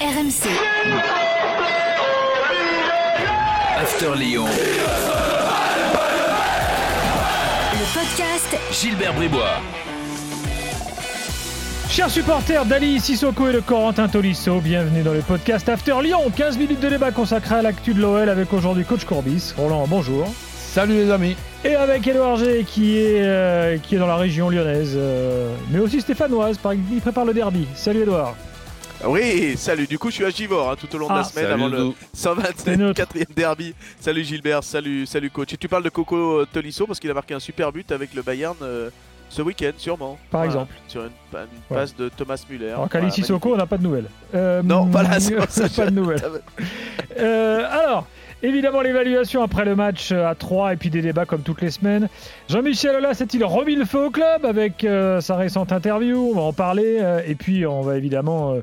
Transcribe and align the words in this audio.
RMC. 0.00 0.46
After 3.80 4.14
Lyon. 4.16 4.44
Le 7.72 7.84
podcast 7.94 8.56
Gilbert 8.70 9.14
Bribois. 9.14 9.40
Chers 11.88 12.10
supporters 12.10 12.64
d'Ali 12.66 13.00
Sissoko 13.00 13.48
et 13.48 13.52
de 13.52 13.60
Corentin 13.60 14.06
Tolisso, 14.08 14.60
bienvenue 14.60 15.02
dans 15.02 15.12
le 15.12 15.20
podcast 15.20 15.68
After 15.68 15.94
Lyon. 16.02 16.30
15 16.36 16.58
minutes 16.58 16.80
de 16.80 16.90
débat 16.90 17.10
consacré 17.10 17.56
à 17.56 17.62
l'actu 17.62 17.92
de 17.94 18.00
l'OL 18.00 18.28
avec 18.28 18.52
aujourd'hui 18.52 18.84
coach 18.84 19.04
Courbis. 19.04 19.52
Roland, 19.56 19.86
bonjour. 19.88 20.32
Salut 20.56 20.94
les 20.94 21.10
amis. 21.10 21.36
Et 21.64 21.74
avec 21.74 22.06
Edouard 22.06 22.36
G 22.36 22.64
qui 22.64 22.98
est, 22.98 23.20
euh, 23.22 23.78
qui 23.82 23.96
est 23.96 23.98
dans 23.98 24.06
la 24.06 24.16
région 24.16 24.48
lyonnaise, 24.48 24.92
euh, 24.96 25.52
mais 25.70 25.80
aussi 25.80 26.00
stéphanoise, 26.00 26.56
par- 26.58 26.74
il 26.74 27.00
prépare 27.00 27.24
le 27.24 27.34
derby. 27.34 27.66
Salut 27.74 28.02
Edouard. 28.02 28.36
Oui, 29.06 29.56
salut. 29.56 29.86
Du 29.86 29.98
coup, 29.98 30.10
je 30.10 30.16
suis 30.16 30.24
à 30.24 30.30
Givor 30.30 30.70
hein, 30.70 30.74
tout 30.78 30.92
au 30.96 30.98
long 30.98 31.06
de 31.06 31.12
Ah. 31.12 31.18
la 31.18 31.24
semaine 31.24 31.44
Salut, 31.46 31.54
avant 31.62 31.68
le 31.68 31.76
Doudou. 31.78 31.94
124e 32.16 33.26
derby. 33.34 33.74
Salut 34.00 34.24
Gilbert, 34.24 34.64
salut, 34.64 35.06
salut 35.06 35.30
coach. 35.30 35.52
Et 35.52 35.56
tu 35.56 35.68
parles 35.68 35.84
de 35.84 35.88
Coco 35.88 36.44
Tolisso 36.46 36.84
parce 36.86 36.98
qu'il 36.98 37.10
a 37.10 37.14
marqué 37.14 37.34
un 37.34 37.38
super 37.40 37.70
but 37.72 37.92
avec 37.92 38.12
le 38.14 38.22
Bayern 38.22 38.56
euh, 38.62 38.90
ce 39.28 39.40
week-end, 39.42 39.70
sûrement. 39.76 40.18
Par 40.30 40.42
exemple. 40.44 40.74
Sur 40.88 41.02
une, 41.02 41.10
une 41.32 41.38
Ouais. 41.38 41.46
passe 41.76 41.94
de 41.94 42.08
Thomas 42.08 42.42
Müller. 42.50 42.70
Alors 42.70 42.88
Voilà, 42.90 43.10
Sissoko, 43.10 43.54
on 43.54 43.56
n'a 43.56 43.66
pas 43.66 43.78
de 43.78 43.84
nouvelles. 43.84 44.08
Euh, 44.34 44.62
Non, 44.64 44.86
voilà, 44.86 45.20
c'est 45.20 45.36
pas 45.76 45.86
de 45.86 45.90
nouvelles. 45.94 46.22
Euh, 47.18 47.64
alors, 47.70 48.06
évidemment, 48.42 48.80
l'évaluation 48.80 49.42
après 49.42 49.64
le 49.64 49.76
match 49.76 50.10
euh, 50.12 50.26
à 50.28 50.34
3 50.34 50.72
et 50.72 50.76
puis 50.76 50.88
des 50.90 51.02
débats 51.02 51.24
comme 51.26 51.42
toutes 51.42 51.60
les 51.62 51.70
semaines. 51.70 52.08
Jean-Michel 52.48 52.96
Aulas 52.96 53.18
a-t-il 53.20 53.44
remis 53.44 53.76
le 53.76 53.84
feu 53.84 54.06
au 54.06 54.10
club 54.10 54.44
avec 54.44 54.82
euh, 54.84 55.20
sa 55.20 55.36
récente 55.36 55.70
interview? 55.72 56.30
On 56.32 56.34
va 56.34 56.42
en 56.42 56.52
parler. 56.52 56.98
euh, 57.00 57.20
et 57.26 57.34
puis, 57.34 57.64
on 57.66 57.82
va 57.82 57.96
évidemment 57.98 58.54
euh, 58.54 58.60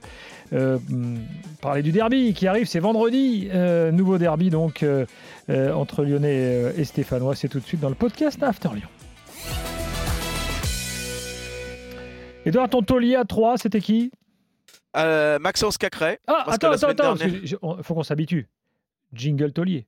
euh, 0.54 0.78
parler 1.62 1.82
du 1.82 1.92
derby 1.92 2.34
qui 2.34 2.48
arrive. 2.48 2.68
C'est 2.68 2.80
vendredi. 2.80 3.50
euh, 3.54 3.92
nouveau 3.92 4.18
derby 4.18 4.50
donc 4.50 4.84
euh, 4.84 5.06
entre 5.50 6.04
Lyonnais 6.04 6.74
et 6.78 6.84
Stéphanois. 6.86 7.36
C'est 7.36 7.48
tout 7.50 7.60
de 7.60 7.66
suite 7.66 7.80
dans 7.82 7.90
le 7.90 7.96
podcast 7.96 8.42
After 8.44 8.70
Lyon. 8.74 8.88
Edouard, 12.46 12.70
ton 12.70 12.84
taulier 12.84 13.16
à 13.16 13.26
3, 13.26 13.58
c'était 13.58 13.82
qui? 13.82 14.12
Euh, 14.96 15.40
Maxence 15.40 15.78
Cacré. 15.78 16.20
Ah, 16.28 16.44
attends, 16.48 16.72
attends, 16.72 16.88
attends. 16.88 17.16
dernière- 17.16 17.28
parce 17.28 17.42
que 17.42 17.46
je- 17.48 17.56
on- 17.62 17.82
faut 17.82 17.96
qu'on 17.96 18.04
s'habitue. 18.04 18.48
Jingle 19.14 19.52
taulier. 19.52 19.88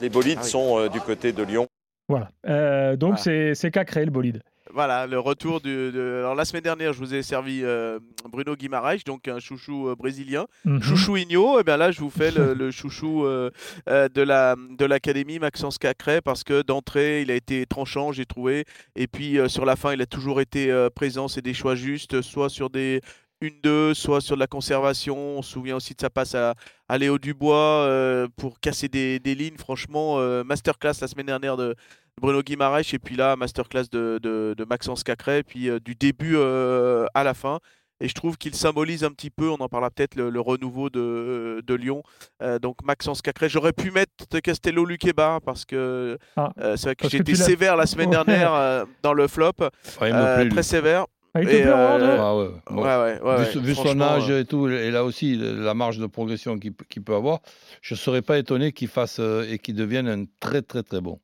Les 0.00 0.10
bolides 0.10 0.38
Ah 0.40 0.44
oui. 0.44 0.50
sont 0.50 0.78
euh, 0.78 0.88
du 0.88 1.00
côté 1.00 1.32
de 1.32 1.42
Lyon. 1.42 1.66
Voilà. 2.08 2.28
Euh, 2.46 2.96
donc 2.96 3.10
Voilà. 3.16 3.22
c'est 3.22 3.54
c'est 3.54 3.70
Cacré 3.70 4.04
le 4.04 4.10
bolide. 4.10 4.42
Voilà, 4.74 5.06
le 5.06 5.20
retour 5.20 5.60
du. 5.60 5.70
de- 5.92 6.16
Alors, 6.18 6.34
la 6.34 6.44
semaine 6.44 6.64
dernière, 6.64 6.92
je 6.92 6.98
vous 6.98 7.14
ai 7.14 7.22
servi 7.22 7.60
euh, 7.62 8.00
Bruno 8.28 8.56
Guimaraes, 8.56 9.04
donc 9.06 9.28
un 9.28 9.38
chouchou 9.38 9.88
euh, 9.88 9.94
brésilien. 9.94 10.46
Mhm. 10.64 10.82
Chouchouinho, 10.82 11.60
et 11.60 11.62
bien 11.62 11.76
là 11.76 11.92
je 11.92 12.00
vous 12.00 12.10
fais 12.10 12.32
le, 12.32 12.54
le 12.54 12.70
chouchou 12.72 13.24
euh, 13.24 13.50
de 13.86 14.22
la 14.22 14.56
de 14.78 14.84
l'académie 14.84 15.38
Maxence 15.38 15.78
Cacré 15.78 16.20
parce 16.20 16.42
que 16.42 16.62
d'entrée 16.62 17.22
il 17.22 17.30
a 17.30 17.34
été 17.34 17.66
tranchant 17.66 18.10
j'ai 18.12 18.26
trouvé 18.26 18.64
et 18.96 19.06
puis 19.06 19.38
sur 19.48 19.64
la 19.64 19.76
fin 19.76 19.92
il 19.92 20.02
a 20.02 20.06
toujours 20.06 20.40
été 20.40 20.88
présent 20.94 21.28
c'est 21.28 21.42
des 21.42 21.54
choix 21.54 21.74
justes 21.76 22.20
soit 22.22 22.48
sur 22.48 22.68
des 22.70 23.00
1-2 23.48 23.94
soit 23.94 24.20
sur 24.20 24.34
de 24.36 24.40
la 24.40 24.46
conservation. 24.46 25.16
On 25.38 25.42
se 25.42 25.52
souvient 25.52 25.76
aussi 25.76 25.94
de 25.94 26.00
sa 26.00 26.10
passe 26.10 26.34
à, 26.34 26.54
à 26.88 26.98
Léo 26.98 27.18
Dubois 27.18 27.56
euh, 27.56 28.28
pour 28.36 28.60
casser 28.60 28.88
des, 28.88 29.18
des 29.18 29.34
lignes. 29.34 29.56
Franchement 29.58 30.16
euh, 30.18 30.44
masterclass 30.44 30.94
la 31.00 31.08
semaine 31.08 31.26
dernière 31.26 31.56
de 31.56 31.74
Bruno 32.20 32.42
Guimaraes. 32.42 32.92
Et 32.92 32.98
puis 32.98 33.16
là 33.16 33.36
masterclass 33.36 33.84
de, 33.90 34.18
de, 34.22 34.54
de 34.56 34.64
Maxence 34.64 35.02
Cacré. 35.04 35.38
Et 35.38 35.42
puis 35.42 35.68
euh, 35.68 35.78
du 35.80 35.94
début 35.94 36.34
euh, 36.36 37.06
à 37.14 37.24
la 37.24 37.34
fin. 37.34 37.58
Et 38.00 38.08
je 38.08 38.14
trouve 38.14 38.36
qu'il 38.36 38.56
symbolise 38.56 39.04
un 39.04 39.10
petit 39.12 39.30
peu, 39.30 39.48
on 39.48 39.54
en 39.54 39.68
parlera 39.68 39.88
peut-être, 39.88 40.16
le, 40.16 40.28
le 40.28 40.40
renouveau 40.40 40.90
de, 40.90 41.62
de 41.64 41.74
Lyon. 41.74 42.02
Euh, 42.42 42.58
donc 42.58 42.78
Maxence 42.84 43.22
Cacré, 43.22 43.48
j'aurais 43.48 43.72
pu 43.72 43.92
mettre 43.92 44.10
Castello 44.42 44.84
Luqueba 44.84 45.38
parce 45.44 45.64
que 45.64 46.18
Ah, 46.36 46.52
euh, 46.60 46.76
c'est 46.76 46.86
vrai 46.86 46.96
que 46.96 47.06
l'as- 47.06 47.36
sévère 47.36 47.76
la 47.76 47.86
semaine 47.86 48.10
dernière 48.10 48.52
euh, 48.52 48.84
dans 49.02 49.12
le 49.12 49.28
flop, 49.28 49.52
Ouais, 50.00 50.10
euh, 50.12 50.50
très 50.50 50.64
sévère. 50.64 51.06
Ah, 51.34 51.42
il 51.42 51.46
te 51.48 51.52
Et, 51.52 51.62
plaît, 51.62 51.72
Roland, 51.72 52.00
euh, 52.00 52.16
toi 52.16 52.24
Ah 52.28 52.36
ouais, 52.36 52.48
bon. 52.70 52.82
Ouais, 52.82 52.82
ouais, 52.82 53.20
ouais, 53.22 53.36
vu, 53.36 53.44
ouais, 53.44 53.52
ce- 53.52 53.58
vu 53.58 53.74
son 53.74 54.00
âge 54.00 54.30
euh, 54.30 54.40
et 54.40 54.44
tout, 54.44 54.68
et 54.68 54.90
là 54.90 55.04
aussi 55.04 55.36
la 55.36 55.74
marge 55.74 55.98
de 55.98 56.06
progression 56.06 56.58
qu'il 56.58 56.72
peut- 56.74 57.14
avoir, 57.14 57.40
je 57.82 57.94
ne 57.94 57.98
serais 57.98 58.22
pas 58.22 58.38
étonné 58.38 58.72
qu'il 58.72 58.88
fasse 58.88 59.18
euh, 59.18 59.44
et 59.50 59.58
qu'il 59.58 59.74
devienne 59.74 60.06
un 60.08 60.24
très 60.40 60.62
très 60.62 60.82
très 60.84 61.00
bon. 61.00 61.20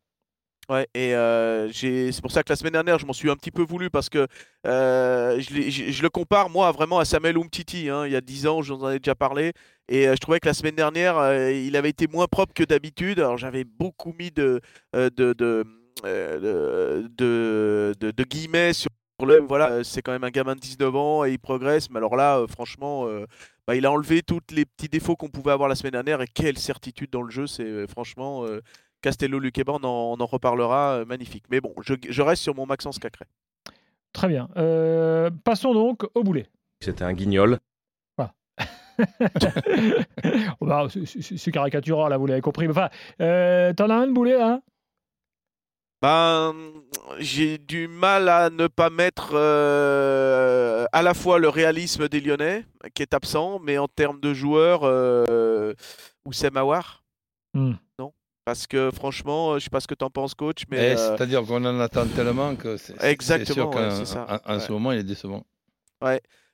Ouais, 0.68 0.86
et 0.94 1.16
euh, 1.16 1.70
c'est 1.72 2.20
pour 2.22 2.30
ça 2.30 2.44
que 2.44 2.52
la 2.52 2.56
semaine 2.56 2.72
dernière, 2.74 2.98
je 2.98 3.06
m'en 3.06 3.12
suis 3.12 3.28
un 3.28 3.34
petit 3.34 3.50
peu 3.50 3.62
voulu 3.62 3.90
parce 3.90 4.08
que 4.08 4.28
euh, 4.68 5.40
je, 5.40 5.52
l'ai- 5.54 5.70
je- 5.70 5.90
je 5.90 6.02
le 6.02 6.08
compare, 6.10 6.48
moi, 6.48 6.70
vraiment 6.70 7.00
à 7.00 7.04
Samuel 7.04 7.36
Umtiti. 7.38 7.88
hein. 7.88 8.06
il 8.06 8.12
y 8.12 8.16
a 8.16 8.20
10 8.20 8.46
ans, 8.46 8.62
je 8.62 8.72
vous 8.72 8.84
en 8.84 8.90
ai 8.90 8.98
déjà 9.00 9.16
parlé. 9.16 9.52
Et 9.88 10.06
euh, 10.06 10.12
je 10.14 10.18
trouvais 10.20 10.38
que 10.38 10.46
la 10.46 10.54
semaine 10.54 10.76
dernière, 10.76 11.18
euh, 11.18 11.50
il 11.52 11.74
avait 11.74 11.90
été 11.90 12.06
moins 12.06 12.26
propre 12.28 12.52
que 12.54 12.62
d'habitude. 12.62 13.18
Alors, 13.18 13.36
j'avais 13.36 13.64
beaucoup 13.64 14.12
mis 14.16 14.30
de, 14.30 14.60
euh, 14.94 15.10
de, 15.10 15.32
de, 15.32 15.64
euh, 16.04 17.08
de, 17.18 17.94
de- 17.98 18.10
de 18.12 18.24
guillemets 18.24 18.72
sur 18.72 18.90
le. 19.26 19.40
Voilà, 19.40 19.70
euh, 19.70 19.82
c'est 19.82 20.02
quand 20.02 20.12
même 20.12 20.24
un 20.24 20.30
gamin 20.30 20.54
de 20.54 20.60
19 20.60 20.94
ans 20.96 21.24
et 21.24 21.32
il 21.32 21.38
progresse. 21.38 21.90
Mais 21.90 21.98
alors 21.98 22.16
là, 22.16 22.38
euh, 22.38 22.46
franchement, 22.46 23.06
euh, 23.06 23.26
bah, 23.66 23.74
il 23.76 23.86
a 23.86 23.90
enlevé 23.92 24.22
tous 24.22 24.40
les 24.52 24.64
petits 24.64 24.88
défauts 24.88 25.16
qu'on 25.16 25.28
pouvait 25.28 25.52
avoir 25.52 25.68
la 25.68 25.74
semaine 25.74 25.92
dernière. 25.92 26.20
Et 26.22 26.26
quelle 26.26 26.58
certitude 26.58 27.10
dans 27.10 27.22
le 27.22 27.30
jeu, 27.30 27.46
c'est 27.46 27.64
euh, 27.64 27.86
franchement. 27.86 28.44
euh, 28.44 28.60
Castello 29.02 29.38
Luqueba, 29.38 29.72
on 29.72 29.84
en, 29.84 30.18
on 30.18 30.20
en 30.20 30.26
reparlera, 30.26 30.96
euh, 30.96 31.04
magnifique. 31.06 31.44
Mais 31.50 31.62
bon, 31.62 31.72
je, 31.80 31.94
je 32.06 32.20
reste 32.22 32.42
sur 32.42 32.54
mon 32.54 32.66
Maxence 32.66 32.98
Cacré. 32.98 33.24
Très 34.12 34.28
bien. 34.28 34.50
Euh, 34.58 35.30
passons 35.44 35.72
donc 35.72 36.02
au 36.14 36.22
boulet. 36.22 36.48
C'était 36.82 37.04
un 37.04 37.14
guignol. 37.14 37.58
Oh, 38.18 38.24
bah, 40.66 40.86
c'est- 40.90 41.50
caricatural, 41.50 42.10
là, 42.10 42.18
vous 42.18 42.26
l'avez 42.26 42.40
compris. 42.42 42.66
Mais 42.66 42.72
Enfin, 42.72 42.90
euh, 43.22 43.72
t'en 43.72 43.88
as 43.88 43.94
un 43.94 44.06
de 44.06 44.12
boulet, 44.12 44.36
là 44.36 44.60
Ben, 46.02 46.54
j'ai 47.18 47.58
du 47.58 47.86
mal 47.86 48.28
à 48.30 48.48
ne 48.48 48.68
pas 48.68 48.88
mettre 48.88 49.32
euh, 49.34 50.86
à 50.92 51.02
la 51.02 51.12
fois 51.12 51.38
le 51.38 51.50
réalisme 51.50 52.08
des 52.08 52.20
Lyonnais, 52.20 52.64
qui 52.94 53.02
est 53.02 53.12
absent, 53.12 53.58
mais 53.58 53.76
en 53.76 53.86
termes 53.86 54.18
de 54.18 54.32
joueurs, 54.32 54.80
euh, 54.84 55.74
Oussem 56.24 56.56
Aouar. 56.56 57.04
Hmm. 57.52 57.74
Non 57.98 58.14
Parce 58.46 58.66
que 58.66 58.90
franchement, 58.90 59.52
euh, 59.52 59.58
je 59.58 59.64
sais 59.64 59.70
pas 59.70 59.80
ce 59.80 59.86
que 59.86 59.94
tu 59.94 60.04
en 60.04 60.08
penses, 60.10 60.34
coach, 60.34 60.62
mais. 60.70 60.78
Et 60.78 60.96
euh, 60.96 61.16
C'est-à-dire 61.16 61.42
qu'on 61.42 61.62
en 61.66 61.78
attend 61.80 62.06
tellement 62.06 62.56
que 62.56 62.78
c'est 62.78 62.94
Exactement, 63.04 63.70
sûr 63.70 63.80
ouais, 64.00 64.04
ça. 64.06 64.40
en- 64.46 64.52
en 64.52 64.54
Ouais. 64.56 64.60
ce 64.60 64.72
moment 64.72 64.92
il 64.92 65.00
est 65.00 65.04
décevant. 65.04 65.44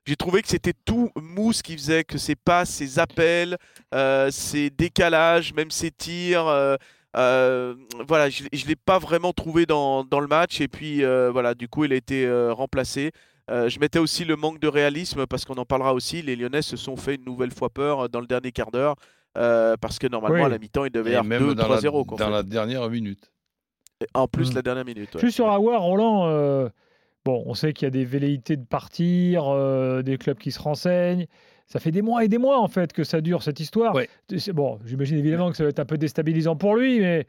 J'ai 0.08 0.16
trouvé 0.16 0.40
que 0.42 0.48
c'était 0.48 0.72
tout 0.84 1.10
mou 1.16 1.52
ce 1.52 1.62
qu'il 1.64 1.76
faisait, 1.78 2.04
que 2.04 2.16
ses 2.18 2.36
passes, 2.36 2.70
ses 2.70 2.98
appels, 3.00 3.56
euh, 3.94 4.30
ses 4.32 4.70
décalages, 4.70 5.52
même 5.54 5.70
ses 5.70 5.90
tirs. 5.92 6.46
euh, 6.48 6.76
euh, 7.16 7.74
voilà, 8.06 8.28
je 8.30 8.44
ne 8.44 8.68
l'ai 8.68 8.76
pas 8.76 8.98
vraiment 8.98 9.32
trouvé 9.32 9.66
dans, 9.66 10.04
dans 10.04 10.20
le 10.20 10.26
match. 10.26 10.60
Et 10.60 10.68
puis, 10.68 11.04
euh, 11.04 11.30
voilà, 11.30 11.54
du 11.54 11.68
coup, 11.68 11.84
il 11.84 11.92
a 11.92 11.96
été 11.96 12.26
euh, 12.26 12.52
remplacé. 12.52 13.12
Euh, 13.50 13.68
je 13.68 13.78
mettais 13.78 13.98
aussi 14.00 14.24
le 14.24 14.36
manque 14.36 14.58
de 14.60 14.68
réalisme 14.68 15.26
parce 15.26 15.44
qu'on 15.44 15.54
en 15.54 15.64
parlera 15.64 15.94
aussi. 15.94 16.20
Les 16.22 16.34
Lyonnais 16.36 16.62
se 16.62 16.76
sont 16.76 16.96
fait 16.96 17.14
une 17.14 17.24
nouvelle 17.24 17.52
fois 17.52 17.70
peur 17.70 18.08
dans 18.08 18.20
le 18.20 18.26
dernier 18.26 18.50
quart 18.52 18.70
d'heure 18.70 18.96
euh, 19.38 19.76
parce 19.80 19.98
que 19.98 20.06
normalement, 20.08 20.38
Oui. 20.38 20.44
à 20.44 20.48
la 20.48 20.58
mi-temps, 20.58 20.84
il 20.84 20.90
devait 20.90 21.10
y 21.12 21.14
avoir 21.14 21.24
même 21.24 21.54
dans, 21.54 21.68
la, 21.68 21.76
2-3-0. 21.78 22.04
quoi, 22.06 22.16
en 22.16 22.18
dans 22.18 22.26
fait. 22.26 22.30
la 22.32 22.42
dernière 22.42 22.88
minute. 22.90 23.30
Et 24.00 24.06
En 24.14 24.26
plus, 24.28 24.50
Mm. 24.50 24.54
la 24.56 24.62
dernière 24.62 24.84
minute. 24.84 25.14
ouais. 25.14 25.20
Juste 25.20 25.36
sur 25.36 25.48
Aouar, 25.48 25.80
Roland, 25.82 26.26
euh, 26.26 26.68
bon, 27.24 27.42
on 27.46 27.54
sait 27.54 27.72
qu'il 27.72 27.86
y 27.86 27.88
a 27.88 27.90
des 27.90 28.04
velléités 28.04 28.56
de 28.56 28.64
partir, 28.66 29.44
euh, 29.46 30.02
des 30.02 30.18
clubs 30.18 30.38
qui 30.38 30.50
se 30.50 30.60
renseignent. 30.60 31.26
Ça 31.66 31.80
fait 31.80 31.90
des 31.90 32.02
mois 32.02 32.24
et 32.24 32.28
des 32.28 32.38
mois, 32.38 32.60
en 32.60 32.68
fait, 32.68 32.92
que 32.92 33.02
ça 33.04 33.20
dure, 33.20 33.42
cette 33.42 33.58
histoire. 33.60 33.94
Ouais. 33.94 34.08
Bon, 34.54 34.78
j'imagine 34.86 35.18
évidemment 35.18 35.50
que 35.50 35.56
ça 35.56 35.64
va 35.64 35.70
être 35.70 35.80
un 35.80 35.84
peu 35.84 35.98
déstabilisant 35.98 36.56
pour 36.56 36.76
lui, 36.76 37.00
mais... 37.00 37.26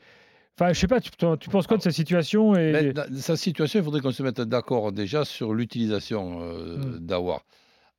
Enfin, 0.59 0.73
je 0.73 0.79
sais 0.79 0.87
pas, 0.87 0.99
tu, 0.99 1.11
tu 1.39 1.49
penses 1.49 1.67
quoi 1.67 1.77
de 1.77 1.83
sa 1.83 1.91
situation 1.91 2.55
et... 2.55 2.71
Mais 2.71 3.17
sa 3.19 3.35
situation, 3.37 3.79
il 3.79 3.83
faudrait 3.83 4.01
qu'on 4.01 4.11
se 4.11 4.23
mette 4.23 4.41
d'accord 4.41 4.91
déjà 4.91 5.23
sur 5.23 5.53
l'utilisation 5.53 6.39
euh, 6.41 6.77
Mm. 6.77 6.99
d'Awar. 7.05 7.41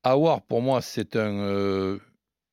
Awar, 0.03 0.43
pour 0.43 0.61
moi, 0.61 0.81
c'est 0.81 1.15
un 1.17 1.39
euh, 1.39 1.99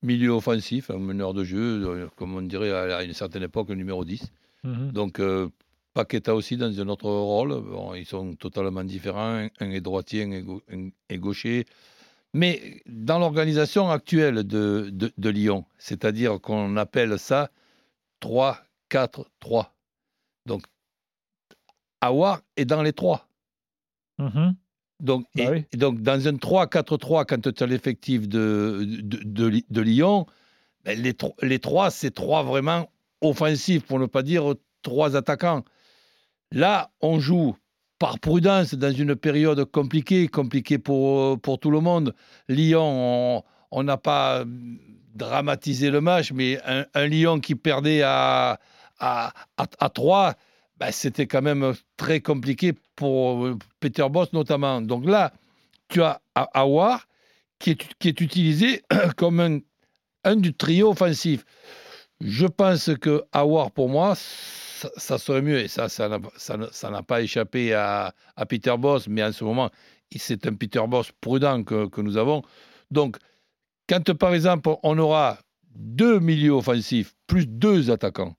milieu 0.04 0.30
offensif, 0.32 0.92
un 0.92 1.00
meneur 1.00 1.34
de 1.34 1.44
jeu, 1.44 1.58
euh, 1.88 2.08
comme 2.18 2.36
on 2.36 2.42
dirait 2.44 2.72
à 2.72 3.04
une 3.04 3.14
certaine 3.14 3.44
époque, 3.44 3.70
le 3.70 3.76
numéro 3.76 4.06
10. 4.06 4.32
Mhm. 4.64 4.92
Donc, 4.92 5.20
euh, 5.20 5.48
Paqueta 5.96 6.36
aussi 6.36 6.58
dans 6.58 6.80
un 6.80 6.88
autre 6.88 7.10
rôle. 7.10 7.50
Bon, 7.62 7.94
ils 7.96 8.06
sont 8.06 8.36
totalement 8.36 8.84
différents. 8.84 9.48
Un- 9.60 9.70
est 9.72 9.82
droitier, 9.82 10.24
un 10.72 10.90
est 11.10 11.18
gaucher. 11.18 11.66
Mais 12.36 12.82
dans 12.86 13.18
l'organisation 13.18 13.90
actuelle 13.90 14.44
de, 14.44 14.90
de, 14.92 15.10
de 15.18 15.30
Lyon, 15.30 15.64
c'est-à-dire 15.78 16.42
qu'on 16.42 16.76
appelle 16.76 17.18
ça 17.18 17.50
3-4-3. 18.22 19.68
Donc, 20.46 20.64
Awar 22.02 22.42
est 22.58 22.66
dans 22.66 22.82
les 22.82 22.92
trois. 22.92 23.30
Mhm. 24.20 24.54
Donc, 25.00 25.26
Bah 25.34 25.44
et- 25.44 25.50
oui. 25.50 25.66
et 25.72 25.78
donc 25.78 26.02
dans 26.02 26.28
un 26.28 26.34
3-4-3, 26.36 27.26
quand 27.26 27.54
tu 27.54 27.64
as 27.64 27.68
l'effectif 27.68 28.28
de, 28.28 28.86
de, 28.86 29.62
de 29.70 29.82
Lyon, 29.82 30.26
ben, 30.84 31.02
les, 31.02 31.16
les 31.42 31.60
trois, 31.60 31.90
c'est 31.90 32.12
trois 32.12 32.44
vraiment 32.44 32.92
offensifs, 33.22 33.86
pour 33.86 33.98
ne 33.98 34.08
pas 34.08 34.24
dire 34.24 34.56
trois 34.82 35.16
attaquants. 35.16 35.64
Là, 36.52 36.92
on 37.00 37.18
joue 37.20 37.56
par 38.00 38.20
prudence 38.20 38.74
dans 38.74 38.92
une 38.92 39.16
période 39.16 39.64
compliquée, 39.66 40.28
compliquée 40.28 40.78
pour, 40.78 41.40
pour 41.40 41.60
tout 41.60 41.72
le 41.72 41.80
monde. 41.80 42.14
Lyon, 42.50 43.44
on- 43.72 43.84
n'a 43.84 43.98
pas 43.98 44.46
dramatiser 45.16 45.90
le 45.90 46.02
match, 46.02 46.32
mais 46.32 46.60
un, 46.66 47.08
Lyon 47.08 47.40
qui 47.40 47.56
perdait 47.56 48.02
à, 48.04 48.60
à, 49.00 49.34
à, 49.58 49.66
à 49.80 49.90
3, 49.90 50.34
ben, 50.78 50.92
c'était 50.92 51.28
quand 51.28 51.42
même 51.42 51.74
très 51.98 52.20
compliqué 52.22 52.74
pour 52.96 53.46
euh, 53.46 53.58
Peter 53.80 54.08
Boss 54.10 54.32
notamment. 54.34 54.82
Donc 54.82 55.06
là, 55.06 55.32
tu 55.90 56.02
as 56.02 56.22
Awar 56.36 57.08
qui 57.60 57.72
est, 57.72 57.98
qui 58.00 58.10
est 58.10 58.22
utilisé 58.22 58.82
comme 59.18 59.40
un, 59.40 59.60
un 60.24 60.36
du 60.36 60.54
trio 60.54 60.90
offensif. 60.92 61.46
Je 62.22 62.46
pense 62.46 62.92
que 63.00 63.24
Awar, 63.32 63.72
pour 63.72 63.90
moi, 63.90 64.16
ça, 64.98 65.18
serait 65.18 65.42
mieux. 65.42 65.60
Et 65.60 65.68
ça, 65.68 65.90
ça 65.90 66.10
n'a 66.10 67.04
pas 67.04 67.22
échappé 67.22 67.74
à, 67.74 68.14
Peter 68.48 68.76
Boss, 68.78 69.08
mais 69.08 69.24
en 69.24 69.32
ce 69.32 69.44
moment, 69.44 69.70
c'est 70.16 70.48
un 70.48 70.54
Peter 70.54 70.82
Boss 70.88 71.12
prudent 71.22 71.64
que, 71.64 72.02
nous 72.02 72.18
avons. 72.18 72.42
Donc, 72.92 73.18
quand 73.88 74.14
par 74.14 74.34
exemple, 74.34 74.70
on 74.84 74.98
aura 74.98 75.40
deux 75.76 76.20
milieux 76.20 76.52
offensifs 76.52 77.14
plus 77.28 77.48
deux 77.48 77.92
attaquants, 77.92 78.36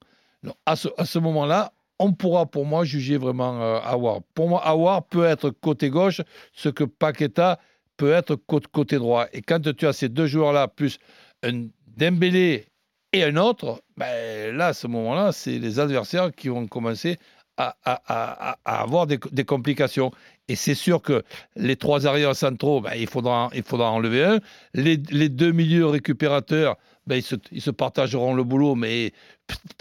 à 0.64 0.76
ce, 0.76 1.18
moment-là, 1.18 1.72
on 1.98 2.12
pourra 2.12 2.46
pour 2.46 2.66
moi 2.66 2.84
juger 2.84 3.16
vraiment 3.16 3.60
euh. 3.60 4.20
Pour 4.34 4.48
moi, 4.48 4.64
Awar 4.64 5.04
peut 5.06 5.24
être 5.24 5.50
côté 5.50 5.90
gauche, 5.90 6.20
ce 6.52 6.68
que 6.68 6.84
Paqueta 6.84 7.58
peut 7.96 8.12
être 8.12 8.36
côté 8.36 8.96
droit. 8.96 9.26
Et 9.32 9.42
quand 9.42 9.60
tu 9.74 9.86
as 9.86 9.92
ces 9.92 10.08
deux 10.08 10.26
joueurs-là, 10.26 10.68
plus 10.68 10.98
un 11.42 11.66
Dembélé 11.96 12.66
et 13.12 13.24
un 13.24 13.36
autre, 13.36 13.82
ben, 13.96 14.54
là, 14.56 14.68
à 14.68 14.72
ce 14.74 14.86
moment-là, 14.86 15.32
c'est 15.32 15.58
les 15.58 15.78
adversaires 15.78 16.32
qui 16.34 16.48
vont 16.48 16.66
commencer 16.66 17.18
à, 17.56 18.58
avoir 18.64 19.06
des, 19.06 19.44
complications. 19.44 20.10
Et 20.48 20.56
c'est 20.56 20.74
sûr 20.74 21.00
que 21.00 21.22
les 21.56 21.76
trois 21.76 22.06
arrières 22.06 22.36
centraux, 22.36 22.80
ben, 22.80 22.92
il, 22.94 23.08
faudra, 23.08 23.50
enlever 23.90 24.24
un. 24.24 24.40
Les, 24.74 24.98
deux 24.98 25.52
milieux 25.52 25.86
récupérateurs, 25.86 26.76
ben, 27.06 27.22
ils, 27.52 27.62
se, 27.62 27.70
partageront 27.70 28.34
le 28.34 28.44
boulot, 28.44 28.74
mais 28.74 29.12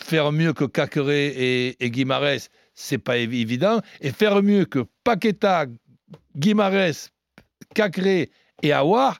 faire 0.01 0.31
mieux 0.31 0.53
que 0.53 0.65
Cacré 0.65 1.27
et, 1.27 1.83
et 1.83 1.91
Guimarès, 1.91 2.49
c'est 2.73 2.97
pas 2.97 3.17
évi- 3.17 3.41
évident. 3.41 3.81
Et 4.01 4.11
faire 4.11 4.41
mieux 4.41 4.65
que 4.65 4.85
Paqueta, 5.03 5.65
Guimarès, 6.37 7.11
Cacré 7.73 8.29
et 8.61 8.71
Awar, 8.71 9.19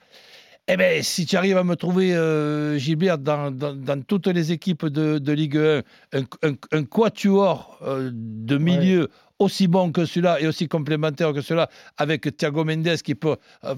eh 0.68 0.78
ben, 0.78 1.04
si 1.04 1.26
tu 1.26 1.36
arrives 1.36 1.58
à 1.58 1.64
me 1.64 1.76
trouver, 1.76 2.16
euh, 2.16 2.78
Gilbert, 2.78 3.18
dans, 3.20 3.52
dans- 3.52 3.76
dans 3.76 4.02
toutes 4.02 4.28
les 4.28 4.52
équipes 4.52 4.88
de, 4.88 5.20
de 5.20 5.32
Ligue 5.32 5.58
1, 5.58 5.82
un, 6.14 6.22
un- 6.44 6.56
un 6.72 6.84
quatuor 6.84 7.78
euh, 7.84 8.10
de 8.14 8.58
milieu 8.58 9.10
aussi 9.38 9.68
bon 9.68 9.92
que 9.92 10.06
celui-là 10.06 10.40
et 10.42 10.48
aussi 10.48 10.68
complémentaire 10.68 11.34
que 11.34 11.42
celui-là, 11.42 11.70
avec 11.98 12.36
Thiago 12.38 12.64
Mendes 12.64 12.98
qui 13.04 13.14
peut 13.16 13.36
euh, 13.66 13.76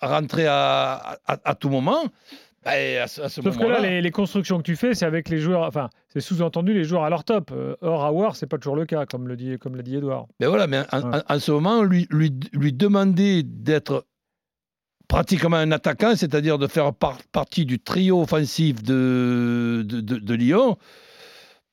rentrer 0.00 0.46
à, 0.46 1.18
à- 1.26 1.38
à 1.44 1.54
tout 1.54 1.68
moment, 1.68 2.04
ben, 2.64 3.02
à, 3.02 3.06
ce- 3.06 3.20
à 3.22 3.28
ce 3.28 3.42
Sauf 3.42 3.58
que 3.58 3.64
là, 3.64 3.80
les, 3.80 4.00
les 4.00 4.10
constructions 4.10 4.58
que 4.58 4.62
tu 4.62 4.76
fais, 4.76 4.94
c'est 4.94 5.04
avec 5.06 5.28
les 5.28 5.38
joueurs. 5.38 5.62
Enfin, 5.62 5.90
c'est 6.08 6.20
sous-entendu 6.20 6.72
les 6.72 6.84
joueurs 6.84 7.04
à 7.04 7.10
leur 7.10 7.24
top. 7.24 7.50
Euh, 7.52 7.74
Or, 7.82 8.04
à 8.04 8.12
War, 8.12 8.34
c'est 8.36 8.46
pas 8.46 8.56
toujours 8.58 8.76
le 8.76 8.86
cas, 8.86 9.04
comme 9.04 9.28
le 9.28 9.36
dit, 9.36 9.58
comme 9.58 9.76
l'a 9.76 9.82
dit 9.82 9.96
Edouard. 9.96 10.26
Mais 10.40 10.46
voilà, 10.46 10.66
mais 10.66 10.80
en, 10.92 11.00
Ouais. 11.10 11.18
en- 11.28 11.34
en 11.34 11.38
ce 11.38 11.50
moment, 11.52 11.82
lui, 11.82 12.06
lui, 12.10 12.32
lui 12.52 12.72
demander 12.72 13.42
d'être 13.42 14.06
pratiquement 15.10 15.56
un 15.56 15.72
attaquant, 15.72 16.14
c'est-à-dire 16.14 16.56
de 16.56 16.68
faire 16.68 16.94
par- 16.94 17.18
partie 17.32 17.66
du 17.66 17.80
trio 17.80 18.22
offensif 18.22 18.82
de, 18.82 19.84
de, 19.84 20.34
Lyon, 20.34 20.78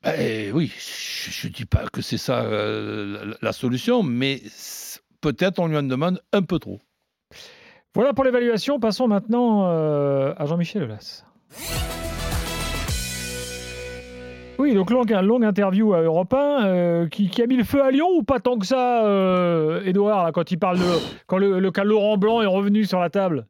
ben 0.03 0.51
oui, 0.53 0.73
je 0.75 1.47
ne 1.47 1.53
dis 1.53 1.65
pas 1.65 1.85
que 1.93 2.01
c'est 2.01 2.17
ça 2.17 2.41
euh, 2.41 3.35
la, 3.41 3.53
solution, 3.53 4.01
mais 4.01 4.41
peut-être 5.21 5.59
on 5.59 5.67
lui 5.67 5.77
en 5.77 5.83
demande 5.83 6.19
un 6.33 6.41
peu 6.41 6.57
trop. 6.57 6.79
Voilà 7.93 8.13
pour 8.13 8.23
l'évaluation. 8.23 8.79
Passons 8.79 9.07
maintenant 9.07 9.67
euh, 9.67 10.33
à 10.37 10.45
Jean-Michel 10.45 10.83
Aulas. 10.83 11.23
Oui, 14.59 14.73
donc 14.73 14.89
longue, 14.89 15.11
longue 15.11 15.45
interview 15.45 15.93
à 15.93 16.01
Europe 16.01 16.33
1, 16.33 16.65
euh, 16.65 17.07
qui, 17.07 17.41
a 17.41 17.45
mis 17.45 17.57
le 17.57 17.63
feu 17.63 17.83
à 17.83 17.91
Lyon 17.91 18.07
ou 18.15 18.23
pas 18.23 18.39
tant 18.39 18.57
que 18.57 18.65
ça, 18.65 19.05
euh, 19.05 19.83
Edouard, 19.85 20.23
là, 20.23 20.31
quand 20.31 20.49
il 20.49 20.57
parle 20.57 20.79
de 20.79 20.83
quand 21.27 21.37
le, 21.37 21.59
le 21.59 21.71
cas 21.71 21.83
Laurent 21.83 22.17
Blanc 22.17 22.41
est 22.41 22.47
revenu 22.47 22.85
sur 22.85 22.99
la 22.99 23.11
table? 23.11 23.45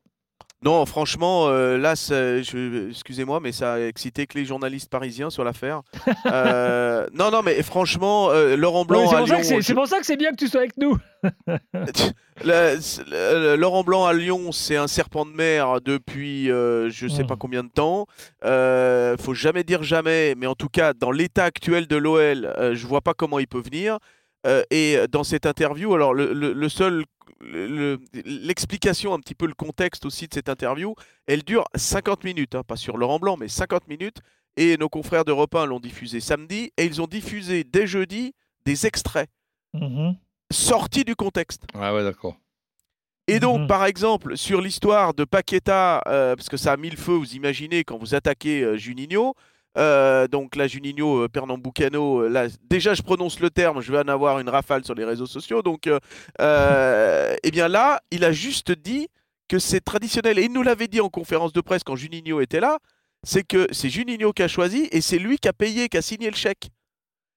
Non, 0.64 0.84
franchement, 0.88 1.50
euh, 1.50 1.78
là, 1.78 1.94
je- 1.96 2.90
excusez-moi, 2.90 3.40
mais 3.40 3.52
ça 3.52 3.74
a 3.74 3.80
excité 3.82 4.26
que 4.26 4.38
les 4.40 4.46
journalistes 4.46 4.90
parisiens 4.90 5.30
sur 5.30 5.44
l'affaire. 5.44 5.82
Euh, 6.26 7.06
non, 7.14 7.32
non, 7.32 7.42
mais 7.44 7.62
franchement, 7.64 8.30
euh, 8.32 8.56
Laurent 8.58 8.82
Oui, 8.82 8.88
Blanc 8.88 9.08
c'est 9.10 9.16
à 9.16 9.20
pour 9.20 9.28
ça 9.28 9.34
Lyon. 9.36 9.42
que 9.42 9.48
c'est- 9.48 9.56
je- 9.58 9.62
c'est 9.62 9.74
pour 9.76 9.88
ça 9.88 10.00
que 10.00 10.06
c'est 10.06 10.18
bien 10.18 10.32
que 10.32 10.36
tu 10.36 10.48
sois 10.48 10.62
avec 10.62 10.78
nous. 10.78 10.98
Le- 12.44 12.78
le- 13.10 13.56
Laurent 13.56 13.84
Blanc 13.84 14.06
à 14.06 14.14
Lyon, 14.14 14.52
c'est 14.52 14.76
un 14.76 14.88
serpent 14.88 15.26
de 15.26 15.32
mer 15.32 15.82
depuis 15.82 16.52
euh, 16.52 16.90
je 16.90 17.08
sais 17.08 17.24
pas 17.24 17.36
combien 17.36 17.64
de 17.64 17.70
temps. 17.70 18.06
Euh, 18.46 19.16
faut 19.18 19.34
jamais 19.34 19.64
dire 19.64 19.82
jamais, 19.84 20.36
mais 20.38 20.46
en 20.48 20.54
tout 20.56 20.70
cas, 20.70 20.94
dans 20.94 21.12
l'état 21.12 21.46
actuel 21.46 21.88
de 21.88 21.96
l'OL, 21.96 22.46
euh, 22.46 22.76
je 22.76 22.86
vois 22.88 23.02
pas 23.02 23.14
comment 23.16 23.40
il 23.40 23.48
peut 23.48 23.62
venir. 23.62 23.98
Euh, 24.46 24.64
et 24.70 24.98
dans 25.10 25.24
cette 25.24 25.46
interview, 25.46 25.94
alors 25.94 26.14
le, 26.14 26.32
le- 26.34 26.54
le 26.54 26.70
seul, 26.70 27.06
le- 27.42 27.68
le- 27.68 28.00
l'explication, 28.26 29.14
un 29.14 29.20
petit 29.20 29.36
peu 29.36 29.48
le 29.48 29.54
contexte 29.54 30.06
aussi 30.06 30.28
de 30.28 30.34
cette 30.34 30.50
interview, 30.50 30.94
elle 31.26 31.44
dure 31.44 31.66
50 31.76 32.24
minutes, 32.24 32.56
hein, 32.56 32.64
pas 32.64 32.76
sur 32.76 32.98
Laurent 32.98 33.20
Blanc, 33.20 33.38
mais 33.38 33.48
50 33.48 33.88
minutes. 33.88 34.18
Et 34.56 34.78
nos 34.78 34.90
confrères 34.90 35.26
d'Europe 35.26 35.54
1 35.56 35.66
l'ont 35.66 35.80
diffusé 35.80 36.20
samedi, 36.20 36.72
et 36.78 36.86
ils 36.86 37.02
ont 37.02 37.08
diffusé 37.08 37.64
dès 37.64 37.86
jeudi 37.88 38.34
des 38.66 38.86
extraits 38.86 39.30
Mhm. 39.74 40.16
sortis 40.52 41.04
du 41.04 41.16
contexte. 41.16 41.64
Ah 41.74 41.94
ouais, 41.94 42.04
d'accord. 42.04 42.38
Et 43.28 43.40
donc, 43.40 43.62
Mhm. 43.62 43.68
par 43.68 43.86
exemple, 43.86 44.38
sur 44.38 44.62
l'histoire 44.62 45.14
de 45.14 45.26
Paqueta, 45.26 46.02
euh, 46.08 46.36
parce 46.36 46.48
que 46.48 46.58
ça 46.58 46.72
a 46.72 46.78
mis 46.78 46.90
le 46.90 46.96
feu, 46.98 47.12
vous 47.14 47.34
imaginez, 47.36 47.84
quand 47.84 47.98
vous 47.98 48.16
attaquez 48.16 48.62
euh, 48.64 48.78
Juninho. 48.78 49.36
Euh, 49.78 50.28
donc 50.28 50.56
là, 50.56 50.68
Juninho, 50.68 51.24
euh, 51.24 51.28
Pernambucano, 51.28 52.24
euh, 52.24 52.30
là, 52.30 52.48
déjà 52.64 52.94
je 52.94 53.02
prononce 53.04 53.40
le 53.40 53.50
terme, 53.50 53.82
je 53.82 53.92
vais 53.92 54.00
en 54.00 54.08
avoir 54.08 54.40
une 54.40 54.50
rafale 54.50 54.84
sur 54.84 54.96
les 54.96 55.06
réseaux 55.06 55.28
sociaux. 55.28 55.62
Donc, 55.62 55.88
eh 55.88 57.52
bien 57.52 57.68
là, 57.68 58.02
il 58.12 58.24
a 58.24 58.32
juste 58.32 58.72
dit 58.72 59.08
que 59.48 59.60
c'est 59.60 59.82
traditionnel. 59.82 60.40
Et 60.40 60.46
il 60.46 60.54
nous 60.54 60.64
l'avait 60.64 60.88
dit 60.88 61.02
en 61.02 61.10
conférence 61.10 61.54
de 61.54 61.62
presse 61.62 61.84
quand 61.84 61.96
Juninho 61.96 62.42
était 62.42 62.60
là, 62.60 62.80
c'est 63.24 63.44
que 63.44 63.68
c'est 63.72 63.90
Juninho 63.90 64.34
qui 64.34 64.44
a 64.44 64.48
choisi 64.48 64.88
et 64.92 65.02
c'est 65.02 65.20
lui 65.20 65.38
qui 65.38 65.48
a 65.48 65.54
payé, 65.54 65.90
qui 65.90 65.98
a 65.98 66.02
signé 66.02 66.30
le 66.30 66.36
chèque. 66.36 66.70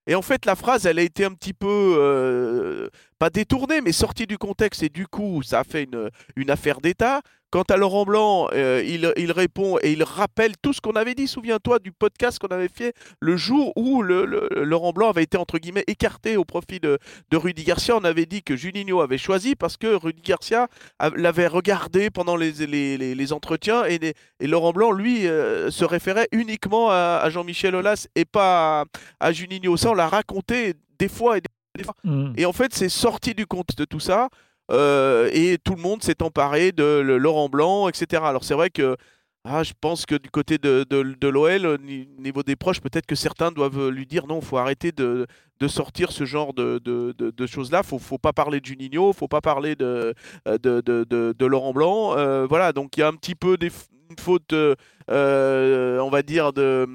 Et 0.07 0.15
en 0.15 0.23
fait, 0.23 0.45
la 0.45 0.55
phrase, 0.55 0.87
elle 0.87 0.97
a 0.97 1.03
été 1.03 1.25
un 1.25 1.33
petit 1.33 1.53
peu, 1.53 2.89
pas 3.19 3.29
détournée, 3.29 3.81
mais 3.81 3.91
sortie 3.91 4.25
du 4.25 4.39
contexte. 4.39 4.81
Et 4.81 4.89
du 4.89 5.05
coup, 5.05 5.43
ça 5.43 5.59
a 5.59 5.63
fait 5.63 5.87
une 6.35 6.49
affaire 6.49 6.81
d'État. 6.81 7.21
Quant 7.51 7.63
à 7.69 7.75
Laurent 7.75 8.05
Blanc, 8.05 8.47
euh, 8.53 8.81
il, 8.85 9.11
il 9.17 9.31
répond 9.31 9.77
et 9.83 9.91
il 9.91 10.03
rappelle 10.03 10.53
tout 10.61 10.71
ce 10.71 10.79
qu'on 10.79 10.93
avait 10.93 11.15
dit. 11.15 11.27
Souviens-toi 11.27 11.79
du 11.79 11.91
podcast 11.91 12.39
qu'on 12.39 12.47
avait 12.47 12.69
fait 12.73 12.93
le 13.19 13.35
jour 13.35 13.73
où 13.75 14.01
le, 14.01 14.25
le- 14.25 14.63
Laurent 14.63 14.93
Blanc 14.93 15.09
avait 15.09 15.23
été, 15.23 15.37
entre 15.37 15.57
guillemets, 15.59 15.83
écarté 15.87 16.37
au 16.37 16.45
profit 16.45 16.79
de, 16.79 16.97
de 17.29 17.37
Rudy 17.37 17.63
Garcia. 17.65 17.97
On 17.97 18.05
avait 18.05 18.25
dit 18.25 18.41
que 18.41 18.55
Juninho 18.55 19.01
avait 19.01 19.17
choisi 19.17 19.55
parce 19.55 19.75
que 19.75 19.87
Rudy 19.87 20.21
Garcia 20.21 20.69
l'avait 21.17 21.47
regardé 21.47 22.09
pendant 22.09 22.37
les, 22.37 22.51
les, 22.53 22.97
les- 22.97 23.15
les 23.15 23.33
entretiens 23.33 23.83
et, 23.85 24.13
Laurent 24.47 24.71
Blanc, 24.71 24.91
lui, 24.91 25.27
euh, 25.27 25.69
se 25.71 25.83
référait 25.85 26.29
uniquement 26.31 26.89
à, 26.89 27.19
à 27.21 27.29
Jean-Michel 27.29 27.75
Aulas 27.75 28.07
et 28.15 28.23
pas 28.25 28.81
à, 28.81 28.85
à 29.27 29.31
Juninho. 29.33 29.75
Ça, 29.75 29.91
on 29.91 29.93
l'a 29.93 30.07
raconté 30.07 30.73
des 30.99 31.09
fois 31.09 31.37
et 31.37 31.41
des 31.75 31.83
fois. 31.83 31.95
Mhm. 32.05 32.33
Et 32.37 32.45
en 32.45 32.53
fait, 32.53 32.73
c'est 32.73 32.89
sorti 32.89 33.33
du 33.33 33.45
compte 33.45 33.75
de 33.77 33.85
tout 33.85 33.99
ça. 33.99 34.29
Euh, 34.71 35.29
et 35.33 35.57
tout 35.63 35.75
le 35.75 35.81
monde 35.81 36.01
s'est 36.03 36.23
emparé 36.23 36.71
de 36.71 37.01
le- 37.03 37.17
Laurent 37.17 37.49
Blanc, 37.49 37.87
etc. 37.89 38.21
Alors 38.25 38.43
c'est 38.43 38.53
vrai 38.53 38.69
que 38.69 38.95
ah, 39.43 39.63
je 39.63 39.73
pense 39.79 40.05
que 40.05 40.13
du 40.15 40.29
côté 40.29 40.59
de, 40.59 40.85
de, 40.87 41.01
de 41.19 41.27
l'OL, 41.27 41.65
au 41.65 41.77
ni- 41.77 42.07
niveau 42.19 42.43
des 42.43 42.55
proches, 42.55 42.79
peut-être 42.79 43.07
que 43.07 43.15
certains 43.15 43.51
doivent 43.51 43.89
lui 43.89 44.05
dire 44.05 44.27
non, 44.27 44.39
il 44.39 44.45
faut 44.45 44.57
arrêter 44.57 44.91
de, 44.91 45.25
de 45.59 45.67
sortir 45.67 46.11
ce 46.11 46.25
genre 46.25 46.53
de, 46.53 46.79
de, 46.83 47.13
de- 47.17 47.31
de 47.31 47.45
choses-là. 47.47 47.81
Il 47.91 47.95
ne 47.95 47.99
faut 47.99 48.17
pas 48.19 48.33
parler 48.33 48.59
de 48.61 48.65
Juninho, 48.67 49.05
il 49.05 49.07
ne 49.09 49.13
faut 49.13 49.27
pas 49.27 49.41
parler 49.41 49.75
de, 49.75 50.13
de, 50.45 50.81
de, 50.81 51.45
Laurent 51.47 51.73
Blanc. 51.73 52.15
Euh, 52.17 52.45
voilà, 52.47 52.71
donc 52.71 52.95
il 52.97 52.99
y 52.99 53.03
a 53.03 53.07
un 53.07 53.15
petit 53.15 53.33
peu 53.33 53.57
des, 53.57 53.71
une 54.11 54.19
faute, 54.19 54.53
euh, 54.53 54.75
euh, 55.09 55.99
on 56.01 56.09
va 56.11 56.21
dire, 56.21 56.53
de, 56.53 56.87